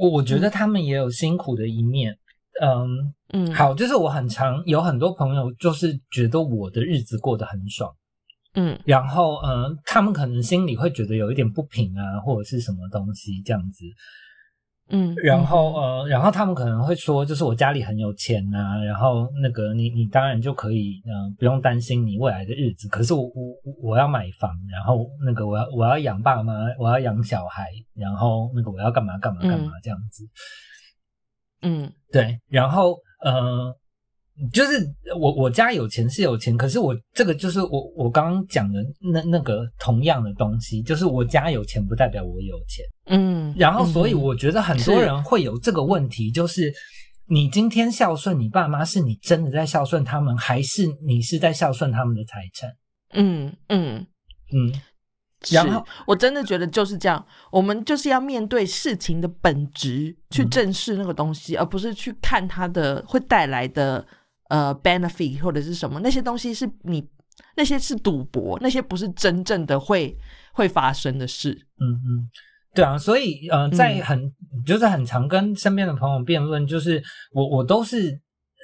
[0.00, 2.16] 我我觉得他们也有辛苦的一面。
[2.60, 7.92] 嗯嗯，好，就是我很常有很多朋友，就是觉得我的日子过得很爽，
[8.54, 13.84] 嗯然后呃，他们可能心里会觉得有一点不平啊，或者是什么东西这样子。
[14.90, 22.86] 嗯，然后嗯呃，然后他们可能会说，就是我家里很有钱啊、然后那个你你当然就可以呃不用担心你未来的日子。
[22.88, 30.22] 可是我我我要买房，然后那个我要我要养爸妈，我要养小孩，然后那个我要干嘛干嘛干嘛这样子。
[30.22, 30.28] 嗯
[32.12, 33.74] 对，然后呃，
[34.52, 34.84] 就是
[35.18, 38.80] 我我家有钱是有钱，可是我这个就是我我刚刚讲的
[39.12, 42.84] 那那个同样的东西，就是我家有钱不代表我有钱。
[43.06, 46.72] 嗯，然后，所以嗯我觉得很多人会有这个问题，就是
[47.28, 52.70] 你今天孝顺你爸妈，是你真的在孝顺他们，还是你是在孝顺他们的财产？
[53.12, 54.06] 嗯嗯。
[54.52, 54.80] 嗯，是
[55.50, 60.50] 然后我真的觉得就是这样，我们就是要面对事情的本质，去嗯。
[60.50, 64.06] 正视那个东西，而不是去看它的会带来的
[64.48, 66.00] 呃 benefit 或者是什么。
[66.00, 67.06] 那些东西是你
[67.56, 70.16] 那些是赌博，那些不是真正的会
[70.52, 71.66] 会发生的事。
[71.80, 72.30] 嗯嗯，
[72.74, 74.02] 对啊，所以呃，在嗯。
[74.02, 74.32] 很、
[74.64, 78.20] 就是很常跟身边的朋友辩论，就是我我都是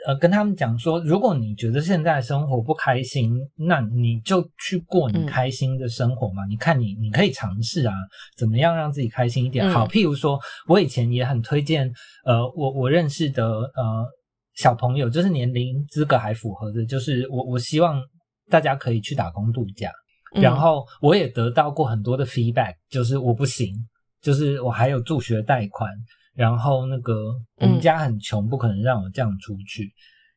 [0.07, 6.44] 呃跟他们讲说，如果你觉得现在生活不开心，那你就去过你嗯开心的生活嘛。
[6.46, 7.94] 你看你你可以尝试啊，
[8.36, 9.66] 怎么样让自己开心一点。
[9.66, 10.38] 嗯好，譬如说
[10.68, 11.90] 我以前也很推荐
[12.24, 14.07] 呃我我认识的呃
[14.55, 18.03] 小朋友，就是年龄资格还符合的，就是我我希望
[18.48, 19.90] 大家可以去打工度假。
[20.34, 23.74] 嗯然后我也得到过很多的 feedback，就是我不行，
[24.22, 25.90] 就是我还有助学贷款，
[26.35, 27.81] 然后那个我们嗯。
[27.81, 29.93] 家很穷，不可能让我这样出去。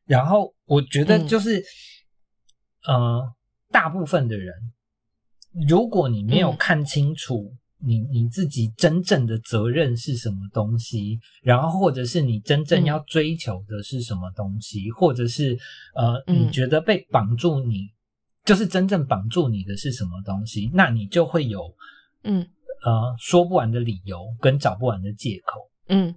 [0.06, 1.26] 然后我觉得嗯。
[1.26, 1.62] 就是，
[2.86, 3.32] 呃，
[3.70, 4.54] 大部分的人，
[5.68, 6.56] 如果你没有嗯。
[6.56, 12.84] 看清楚你你自己真正的责任是什么东西，然后或者是你真正嗯。
[12.84, 15.58] 要追求的是什么东西，或者是
[15.94, 16.46] 呃，嗯。
[16.46, 17.90] 你觉得被绑住你，
[18.44, 21.74] 就是真正绑住你的是什么东西，那你就会有
[22.24, 22.46] 嗯。
[22.84, 25.70] 呃说不完的理由跟找不完的借口。
[25.88, 26.14] 嗯，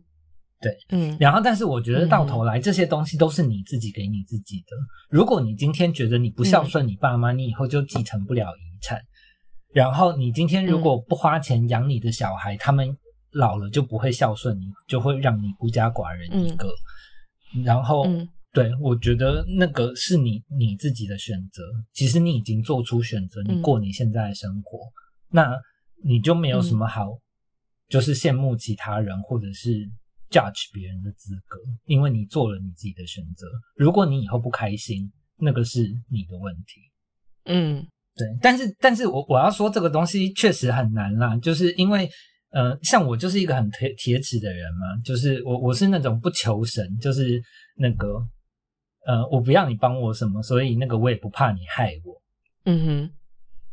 [0.62, 4.76] 对，嗯然后，但是我觉得到嗯头来，这些东西都是你自己给你自己的。
[5.10, 9.02] 如果你今天觉得你不孝顺你爸妈，你以后就继承不了遗产。
[9.74, 12.98] 然后你今天如果不花钱养你的小孩，他们
[13.34, 16.70] 老了就不会孝顺你，就会让你孤家寡人一个。
[17.64, 21.62] 然后，嗯对我觉得那个是你你自己的选择。
[21.94, 24.80] 其实你已经做出选择，你嗯过你现在的生活，
[25.30, 25.54] 那
[26.04, 27.06] 你就没有什么好，
[27.88, 29.70] 就是羡慕其他人或者是
[30.30, 33.48] judge 别人的资格，因为你做了你自己的选择。
[33.76, 36.82] 如果你以后不开心，那个是你的问题。
[37.46, 42.10] 嗯对，但是但是我我要说这个东西确实很难啦，就是因为
[42.50, 47.42] 呃，像我就是一个很铁铁齿的人嘛，就是我我是那种不求神，就是
[47.78, 48.08] 那个
[49.06, 52.22] 呃，我不要你帮我什么，所以那个我也不怕你害我。
[52.66, 53.12] 嗯哼，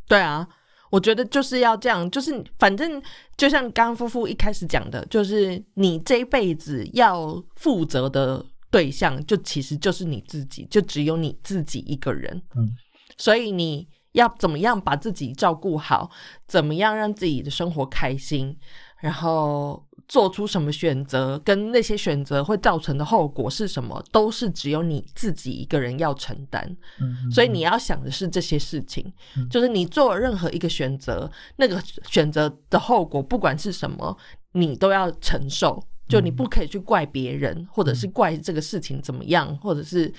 [0.07, 0.47] 对啊，
[0.95, 3.01] 我觉得就是要这样，就是反正
[3.35, 12.41] 就像刚刚夫妇一开始讲的，就是你这一辈子要负责的对象，就其实就是你自己，就只有你自己一个人。
[12.55, 12.69] 嗯，
[13.17, 16.09] 所以你要怎么样把自己照顾好，
[16.47, 18.57] 怎么样让自己的生活开心，
[19.01, 26.77] 然后做出什么选择，跟那些选择会造成的后果是什么，都是只有你自己一个人要承担。
[26.99, 34.17] 嗯，所以你要想的是这些事情，嗯就是你做任何一个选择，那个选择的后果不管是什么，
[34.53, 35.83] 你都要承受。
[36.07, 40.13] 就你不可以去怪别人，或者是怪这个事情怎么样，或者是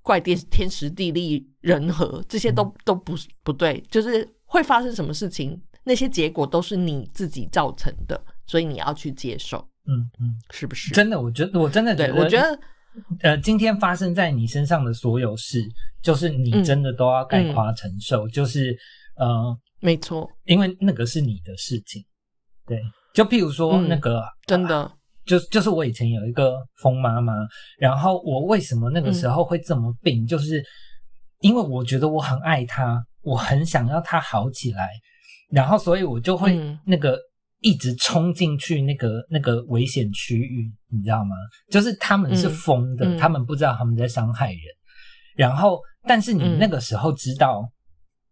[0.00, 3.82] 怪天天时地利人和，这些都都不是不对。
[3.90, 10.92] 就是会发生什么事情，那些结果都是你自己造成的，所以你要去接受，嗯嗯，是不是？
[10.92, 12.58] 真的，我觉得我真的觉对，得，我觉得
[13.20, 15.62] 呃，今天发生在你身上的所有事，
[16.02, 16.64] 就是你嗯。
[16.64, 18.76] 真的都要概括承受，就是
[19.16, 22.04] 呃，没错，因为那个是你的事情。
[22.66, 22.80] 对，
[23.14, 24.90] 就譬如说嗯那个，真的，
[25.24, 27.32] 就就是我以前有一个疯妈妈，
[27.78, 30.62] 然后我为什么那个时候会这么病，就是
[31.40, 34.90] 因为我觉得我很爱她，我很想要她好起来，
[35.50, 36.78] 然后所以我就会嗯。
[36.86, 37.18] 那个
[37.62, 41.34] 一直冲进去那个那个危险区域，你知道吗？
[41.70, 44.60] 就是他们是嗯疯的，嗯他们不知道他们在伤害人，
[45.36, 47.70] 然后但是你嗯那个时候知道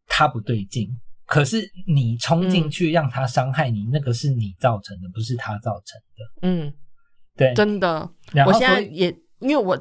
[0.06, 0.88] 他不对劲。
[1.24, 6.48] 可是你冲进嗯去让他伤害你，那个是你造成的，不是他造成的。
[6.48, 6.74] 嗯，
[7.36, 8.10] 对，真的。
[8.32, 9.80] 然后我现在也因为我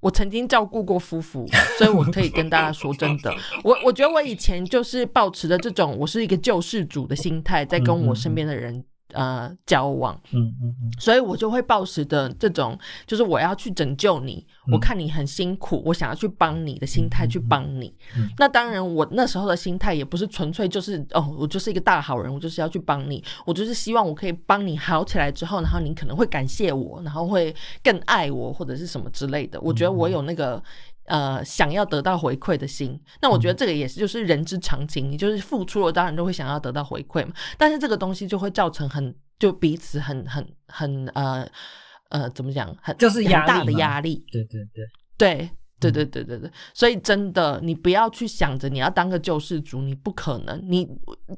[0.00, 1.46] 我曾经照顾过夫妇，
[1.78, 3.34] 所以我可以跟大家说真的，
[3.64, 8.84] 我我觉得我以前就是保持着这种我是一个救世主的心态，在跟我身边的人。
[9.16, 17.92] 呃交往，嗯嗯嗯，所以我就会抱持的这种，就是我要去拯救你，我看你很辛苦，我想要去帮你的心态去帮你。
[18.16, 29.60] 嗯那当然，我那时候的心态也不是纯粹就是哦，我就是一个大好人，我就是要去帮你，我就是希望我可以帮你好起来之后，然后你可能会感谢我，然后会更爱我或者是什么之类的。
[29.60, 30.62] 我觉得我有那个。
[31.06, 37.32] 呃，想要得到回馈的心，那我觉得这个也是就是人之常情，你就是付出了，当然都会想要得到回馈嘛。
[37.56, 41.48] 但是这个东西就会造成很就彼此很很很呃
[42.10, 44.84] 呃怎么讲，很就是很大的压力，对对对，
[45.16, 45.50] 对。
[45.78, 50.88] 对对对对对，所以真的，你不要去想着你要当个救世主，你不可能，你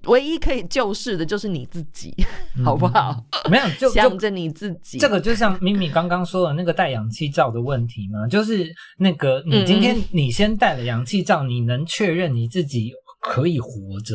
[0.05, 2.15] 唯一可以救世的就是你自己，
[2.65, 3.25] 好不好？
[3.51, 9.81] 没有想着你自己，这个就像咪咪刚刚说的那个带氧气罩的问题嘛，就是那个你今嗯。
[9.81, 13.71] 天你先带了氧气罩，你能确认你自己可以活
[14.05, 14.15] 着，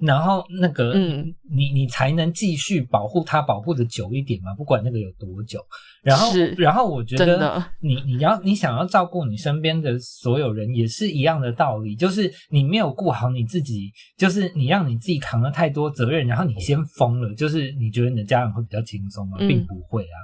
[0.00, 5.60] 然后那个嗯你你才能继续保护它，保护的久一点嘛，不管那个有多久。
[6.02, 19.36] 然后然后我觉得你你要你想要照顾你身边的所有人，也是一样的道理，就是你没有顾好你自己，就是你让你自己扛了太多责任，然后你先疯了，就是你觉得你的家人会比较轻松吗？
[19.40, 20.16] 嗯并不会啊，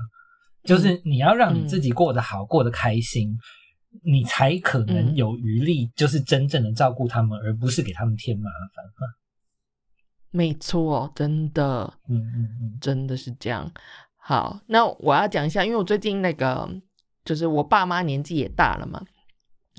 [0.65, 3.37] 就是你要让你自己过得好，过得开心。
[4.05, 8.85] 你才可能嗯有余力，就是真正的照顾他们，而不是给他们添麻烦。
[10.37, 11.91] 没错，真的。
[12.11, 13.73] 嗯嗯嗯，真的是这样。
[14.19, 16.69] 好，那我要讲一下，因为我最近那个
[17.25, 19.03] 就是我爸妈年纪也大了嘛，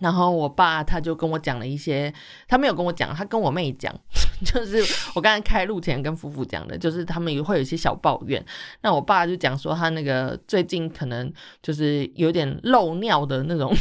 [0.01, 2.11] 然后我爸他就跟我讲了一些，
[2.47, 3.93] 他没有跟我讲，他跟我妹讲，
[4.43, 4.83] 就是
[5.13, 8.43] 我刚才开录前跟夫妇讲的，就是他们也会有一些小抱怨。
[8.81, 11.31] 那我爸就讲说他那个最近可能
[11.61, 13.71] 就是有点漏尿的那种。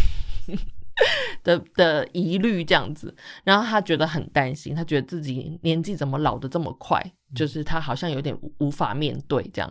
[1.45, 7.01] 的的疑虑这样子，然后他觉得很担心，他觉得自己年纪怎么老的这么快，
[7.35, 9.71] 就是他好像有点无无法面对这样。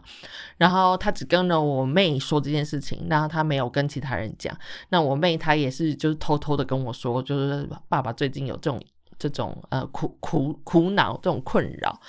[0.58, 4.56] 然后他只跟了我妹说这件事情，然后他没有跟其他人讲。
[4.90, 8.80] 那我妹她也是就是偷偷的跟我说，就是爸爸最近有这种
[9.18, 12.00] 这种呃苦苦苦恼这种困扰。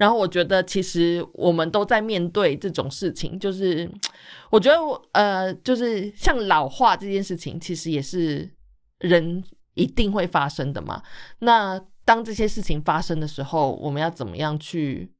[0.00, 3.88] 然后我觉得其实我们都在面对这种事情，就是
[4.50, 8.50] 我觉得我呃就是像老化这件事情，其实也是。
[8.98, 11.02] 人一定会发生的嘛？
[11.40, 15.12] 那当这些事情发生的时候，我们要怎么样去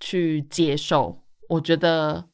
[0.00, 1.24] 去接受？
[1.48, 2.24] 我觉得，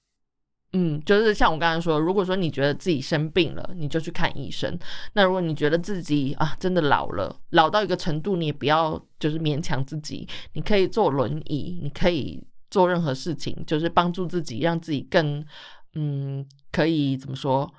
[0.72, 4.78] 嗯，就是像我刚才说，如果说你觉得自己生病了，你就去看医生。
[5.14, 15.44] 那如果你觉得自己啊真的老了，老到一个程度，你也不要就是勉强自己，你可以坐轮椅，你可以做任何事情，就是帮助自己，让自己更
[15.94, 17.72] 嗯，可以怎么说，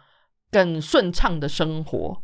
[0.51, 2.21] 更顺畅的生活。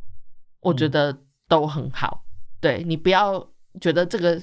[0.59, 2.23] 我觉得都很好，
[2.59, 3.47] 对你不要
[3.79, 4.41] 觉得这个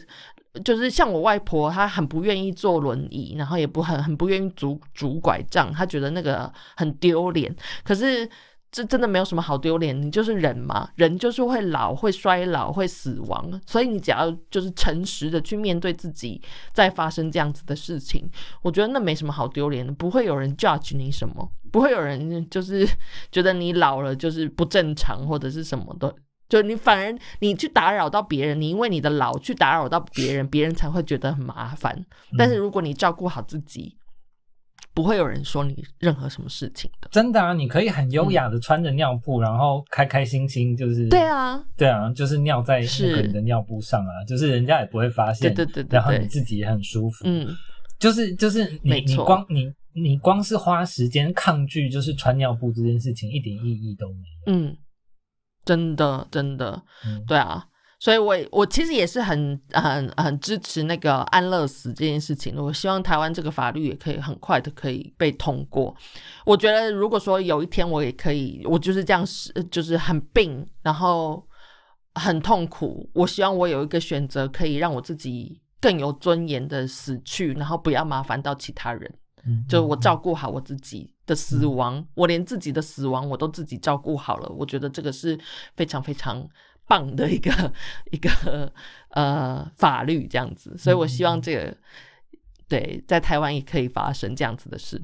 [0.64, 7.54] 就是像我外婆，她很不愿意坐轮椅，然后也不很很不愿意拄拄拐杖，她觉得那个很丢脸。
[7.82, 8.28] 可是
[8.74, 18.28] 这真的没有什么好丢脸，你就是人嘛，人就是会老、会衰老、会死亡，所以你只要就是诚实的去面对自己，在发生这样子的事情，
[18.62, 21.48] 我觉得那没什么好丢脸的，不会有人 judge 你什么。
[21.70, 22.84] 不会有人就是
[23.30, 26.12] 觉得你老了就是不正常或者是什么的，
[26.48, 32.04] 就你反而你去打扰到别人，你因为你的老去打扰到别人，别人才会觉得很麻烦。
[32.36, 33.96] 但是如果你照顾好自己，
[34.92, 37.08] 不会有人说你任何什么事情的。
[37.10, 45.98] 真的啊，你可以很优雅的穿着尿布，然后开开心心，就是对啊，对啊，就是尿在那个你的尿布上啊，就是人家也不会发对现，对对对。
[45.98, 47.48] 然后你，自己也很舒服，嗯，
[47.98, 54.14] 就是就是你你光你你光是花时间抗拒就是穿尿布这件事情，一点意义都没
[54.46, 54.52] 有。
[54.52, 54.76] 嗯，
[55.64, 57.24] 真的真的，嗯。
[57.26, 57.64] 对啊，
[58.04, 62.62] 所以我也我其实也是很很很支持那个安乐死这件事情的。
[62.62, 65.96] 我希望台湾这个法律也可以很快的可以被通过。
[66.44, 71.42] 我觉得如果说有一天我也可以，我就是这样是就是很病，然后
[72.14, 79.10] 很痛苦，我希望我有一个选择，可以让我自己更有尊严的死去，然后不要麻烦到其他人。
[79.46, 85.38] 嗯就我照顾好我自己的死亡，我连自己的死亡我都自己照顾好了，我觉得这个是
[85.74, 86.46] 非常非常
[86.86, 87.72] 棒的一个
[88.12, 88.72] 一个
[89.10, 91.76] 呃法律这样子，所以我希望这个
[92.68, 95.00] 对在台湾也可以发生这样子的事。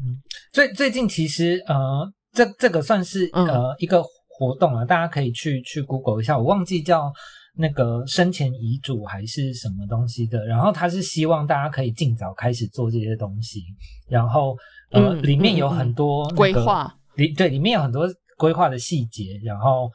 [0.53, 7.13] 最最近其实呃，这这个算是嗯呃一个活动啊，大家可以去去 Google 一下，我忘记叫
[7.55, 10.47] 那个生前遗嘱还是什么东西的。
[10.47, 13.61] 然后他是希望大家可以尽早开始做这些东西，
[14.09, 14.57] 然后
[14.91, 18.09] 呃、嗯里面有很多、那个规划，里对里面有很多
[18.39, 19.91] 规划的细节，然后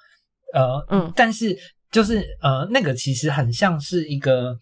[0.54, 1.58] 呃嗯但是
[1.96, 4.58] 就是呃那个其实很像是一个。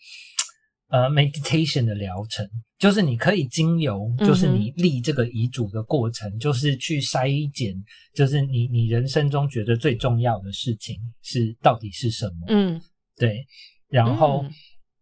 [0.94, 7.74] 呃 meditation 的疗程，就是你可以经由，就是你立这个遗嘱的过程，就是去筛检，
[8.14, 12.46] 就是你你人生中觉得最重要的事情是到底是什么？
[12.50, 12.80] 嗯，
[13.16, 13.44] 对，
[13.90, 14.46] 然后。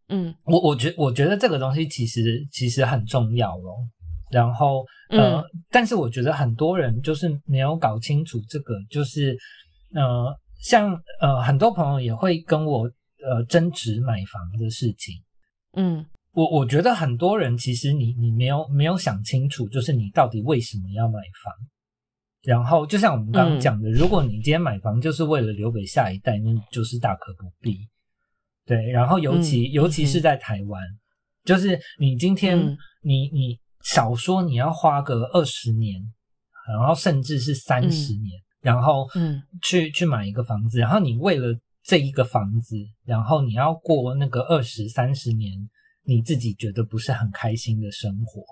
[0.07, 3.75] 嗯，我我觉我觉得这个东西其实其实很重要咯。
[4.31, 9.37] 然后呃，但是我觉得很多人就是没有搞清楚这个，就是
[9.93, 15.15] 呃，像呃很多朋友也会跟我呃争执买房的事情。
[15.73, 21.53] 嗯，我我觉得很多人其实你你没有没有想清楚，就是你到底为什么要买房。
[22.43, 27.77] 然后就像我们刚刚讲的，如果你今天买房就是为了留给下一代，那就是大可不必。
[28.65, 30.81] 对，然后尤其尤其是在台湾，
[31.43, 32.57] 就是你今天
[33.03, 36.01] 你你少说你要花个二十年，
[36.67, 41.47] 然后甚至是三十年，然后嗯去去买一个房子，然后你为了
[41.83, 45.51] 这一个房子，然后你要过那个二十三十年，
[46.05, 48.43] 你自己觉得不是很开心的生活，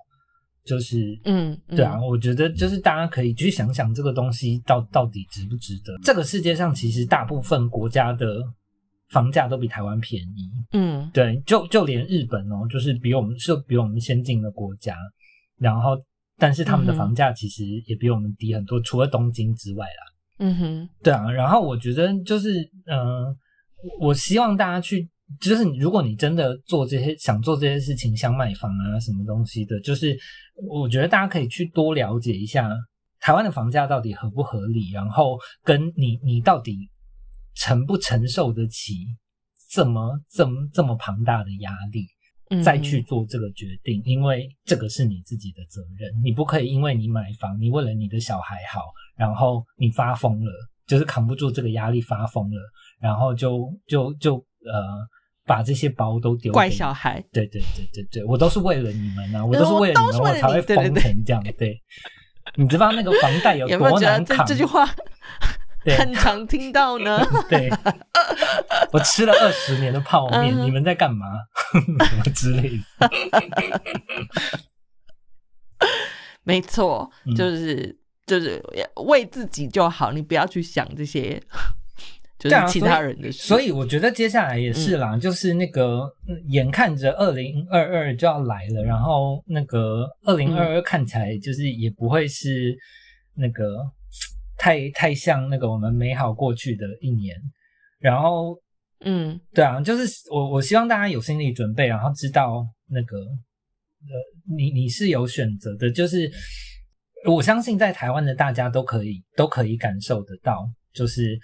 [0.66, 5.98] 就是嗯对啊，我觉得就是大家可以去想想这个东西到到底值不值得。
[6.04, 8.28] 这个世界上其实大部分国家的。
[9.12, 14.96] 房价都比台湾便宜，嗯，对，就就连日本哦，就是比我们是比我们先进的国家，
[15.58, 15.98] 然后
[16.40, 20.04] 但是他们的房价其实也比我们低很多，除了东京之外啦。
[20.40, 23.36] 嗯哼，对啊，然后我觉得就是嗯，
[24.00, 25.10] 我希望大家去，
[25.42, 30.18] 就是如果你真的做这些想做这些事情，想买房啊什么东西的，就是
[30.56, 32.72] 我觉得大家可以去多了解一下
[33.20, 36.90] 台湾的房价到底合不合理，然后跟你你到底。
[37.56, 38.94] 承不承受得起
[39.70, 42.08] 这么这么这么庞大的压力，
[42.64, 44.02] 再去做这个决定？
[44.06, 48.82] 因为这个是你自己的责任，你不可以因为你买房，你为了你的小孩好，
[49.16, 50.52] 然后你发疯了，
[50.88, 52.60] 就是扛不住这个压力发疯了，
[53.00, 55.08] 然后就就就呃
[55.46, 57.24] 把这些包都丢怪小孩。
[57.32, 61.44] 对对对对对，我都是为了你们啊，我都是为了你们，我才会疯成这样。
[61.58, 61.80] 对，
[62.58, 64.46] 你知道那个房贷有多难扛？
[64.46, 64.90] 这句话。
[65.86, 67.20] 很常听到呢。
[67.50, 67.70] 对，
[68.92, 71.26] 我吃了二十年的泡面，你们在干嘛？
[72.06, 72.70] 什么之类
[73.00, 73.10] 的？
[76.44, 78.62] 没错，就是就是
[79.08, 81.42] 为自己就好，你不要去想这些，
[82.40, 83.48] 就是其他人的事。
[83.48, 86.12] 所以我觉得接下来也是啦，就是那个
[86.48, 92.78] 眼看着二零二二就要来了，然后那个二零二二看起来就是也不会是
[93.36, 93.92] 那个。
[94.60, 97.36] 太太像那个我们美好过去的一年，
[97.98, 98.60] 然后，
[99.00, 104.14] 嗯，对啊，就是我我希望大家有心理准备，然后知道那个，呃，
[104.54, 106.30] 你你是有选择的，就是
[107.26, 111.40] 我相信在台湾的大家都可以都可以感受得到，就是，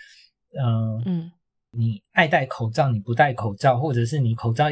[0.60, 1.32] 嗯嗯，
[1.72, 4.66] 你爱戴口罩，你不戴口罩，或者是你口罩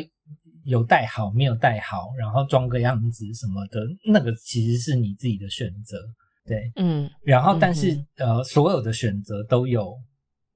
[0.65, 5.97] 有戴好没有戴好，然后装个样子什么的，那个其实是你自己的选择。
[6.45, 9.97] 对，嗯，然后但是呃，所有的选择都有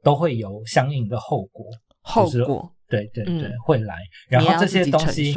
[0.04, 1.66] 都会有相应的后果，
[2.02, 3.96] 后果，对对对，会来。
[4.28, 5.34] 然后这些东西，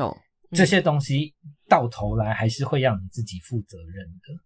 [0.52, 1.34] 这些东西
[1.68, 4.42] 到头来还是会让你自己负责任的。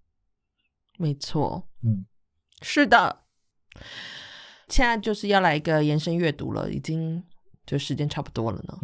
[0.98, 2.04] 没错，嗯，
[2.62, 3.24] 是的。
[4.68, 7.22] 现在就是要来一个延伸阅读了，已经
[7.66, 8.78] 就时间差不多了呢。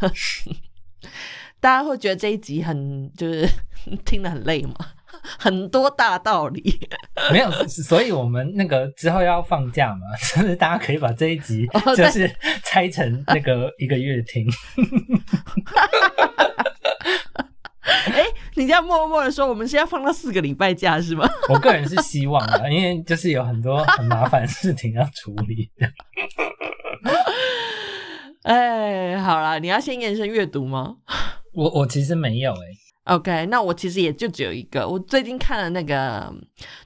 [1.60, 3.46] 大家会觉得这一集很就是
[4.04, 4.74] 听得很累吗？
[5.40, 6.78] 很多大道理，
[7.32, 10.00] 没有，所以我们那个之后要放假嘛，
[10.36, 11.66] 就是大家可以把这一集
[11.96, 12.30] 就是
[12.62, 14.46] 拆成那个一个月听。
[18.12, 18.22] 哎，
[18.54, 21.26] 你这样默默的说，我们现在放到四个礼拜假是吗？
[21.48, 25.70] 我个人是希望的，因为就是有很多很麻烦的事情要处理。
[28.42, 30.96] 哎，好啦，你要先延伸阅读吗？
[31.54, 32.58] 我我其实没有哎。
[33.10, 34.86] OK，那我其实也就只有一个。
[34.86, 36.32] 我最近看了那个，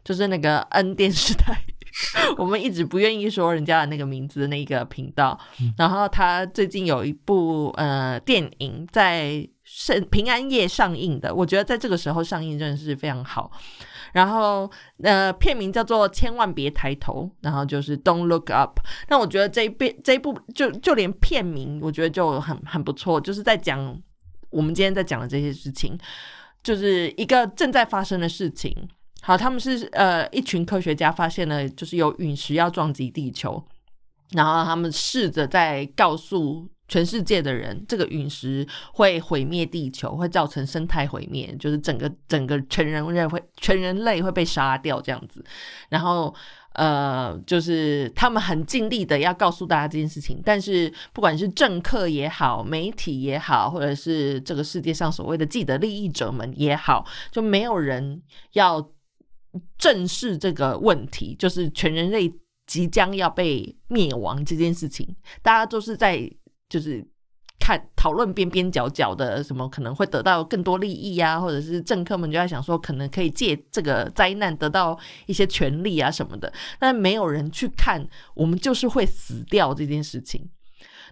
[0.03, 1.55] 就是那个 N 电视台，
[2.39, 5.39] 我们一直不愿意说人家的那个名字的那个频道。
[5.77, 13.51] 然后他最近有一部呃电影在圣平安夜上映的，我觉得在这个时候上映真的是非常好。
[14.15, 14.71] 然后
[15.03, 18.81] 呃片名叫做《千万别抬头》，然后就是 Don't Look Up。
[19.11, 24.01] 那我觉得这一部这一部就就连片名我觉得就很很不错，就是在讲。
[24.55, 25.99] 我们今天在讲的这些事情，
[26.63, 28.73] 就是一个正在发生的事情。
[29.21, 33.63] 好，他们是呃一群科学家发现了，就是有陨石要撞击地球，
[34.33, 45.43] 然后他们试着在告诉全世界的人，这个陨石会毁灭地球，会造成生态毁灭，就是整个整个全人类会全人类会被杀掉这样子。
[45.89, 46.35] 然后
[46.75, 58.23] 呃，就是他们很尽力的要告诉大家这件事情，但是不管是政客也好，媒体也好，或者是这个世界上所谓的既得利益者们也好，就没有人
[58.53, 58.91] 要
[59.79, 62.33] 正视这个问题，就是全人类
[62.67, 66.31] 即将要被灭亡这件事情，大家都是在
[66.69, 67.07] 就是。
[67.59, 80.51] 看讨论边边角角的什么可能会得到更多利益啊，或者是政客们就在想说，可能可以借这个灾难得到一些权利啊什么的，但没有人去看我们就是会死掉这件事情。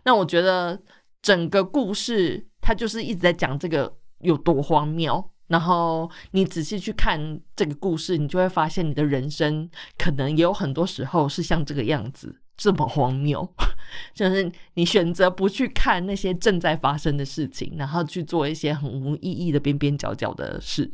[0.04, 0.78] 那我觉得
[1.22, 12.41] 整个故事它就是一直在讲这个有多荒谬，然后你仔细去看这个故事，你就会发现你的人生可能也有很多时候是像这个样子。
[12.62, 13.52] 这么荒谬，
[14.14, 20.84] 就是你选择不去看那些正在发生的事情，然后去做一些很无意义的边边角角的事。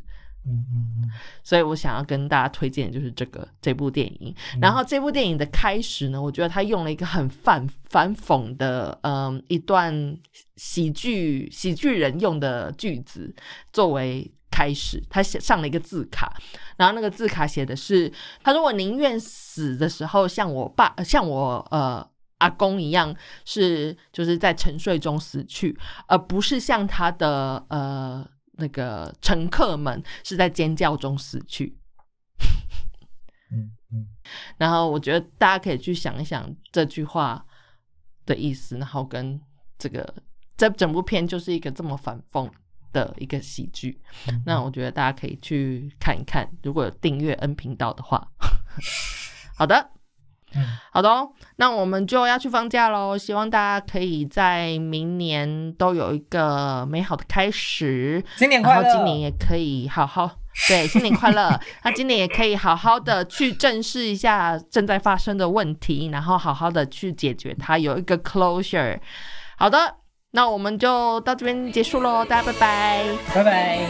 [0.46, 1.10] 嗯嗯嗯。
[1.44, 4.34] 所以我想要跟大家推荐的就是这个这部电影。
[4.62, 10.16] 然后这部电影的开始呢，我觉得他用了一个很反反讽的，嗯，一段
[10.56, 13.34] 喜剧喜剧人用的句子
[13.74, 14.32] 作为。
[14.50, 16.34] 开始，他写上了一个字卡，
[16.76, 31.78] 然后那个字卡写的是：他说我宁愿死的时候像我爸、像我呃阿公一样，是就是在沉睡中死去，而不是像他的呃那个乘客们是在尖叫中死去。
[33.50, 34.06] 嗯嗯，
[34.58, 37.44] 然后我觉得大家可以去想一想这句话
[38.26, 39.40] 的意思，然后跟
[39.78, 40.14] 这个
[40.56, 42.50] 这整部片就是一个这么反讽。
[42.92, 44.00] 的一个喜剧，
[44.46, 48.28] 那我觉得大家可以去看一看，如果有订阅 N 频道的话。
[49.56, 49.90] 好的，
[50.92, 53.18] 好的哦，那我们就要去放假喽。
[53.18, 58.82] 希望大家可以在明年都有一个美好的开始，新年快乐！
[58.82, 60.30] 然后今年也可以好好
[60.68, 61.60] 对新年快乐。
[61.82, 69.00] 那今年也可以好好的去正视一下正在发生的问题，然后好好的去解决它，有一个 closure。
[69.56, 69.96] 好的。
[70.30, 73.04] 那我们就到这边结束喽，大家拜拜，
[73.34, 73.80] 拜拜。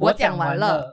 [0.00, 0.86] 我讲完了。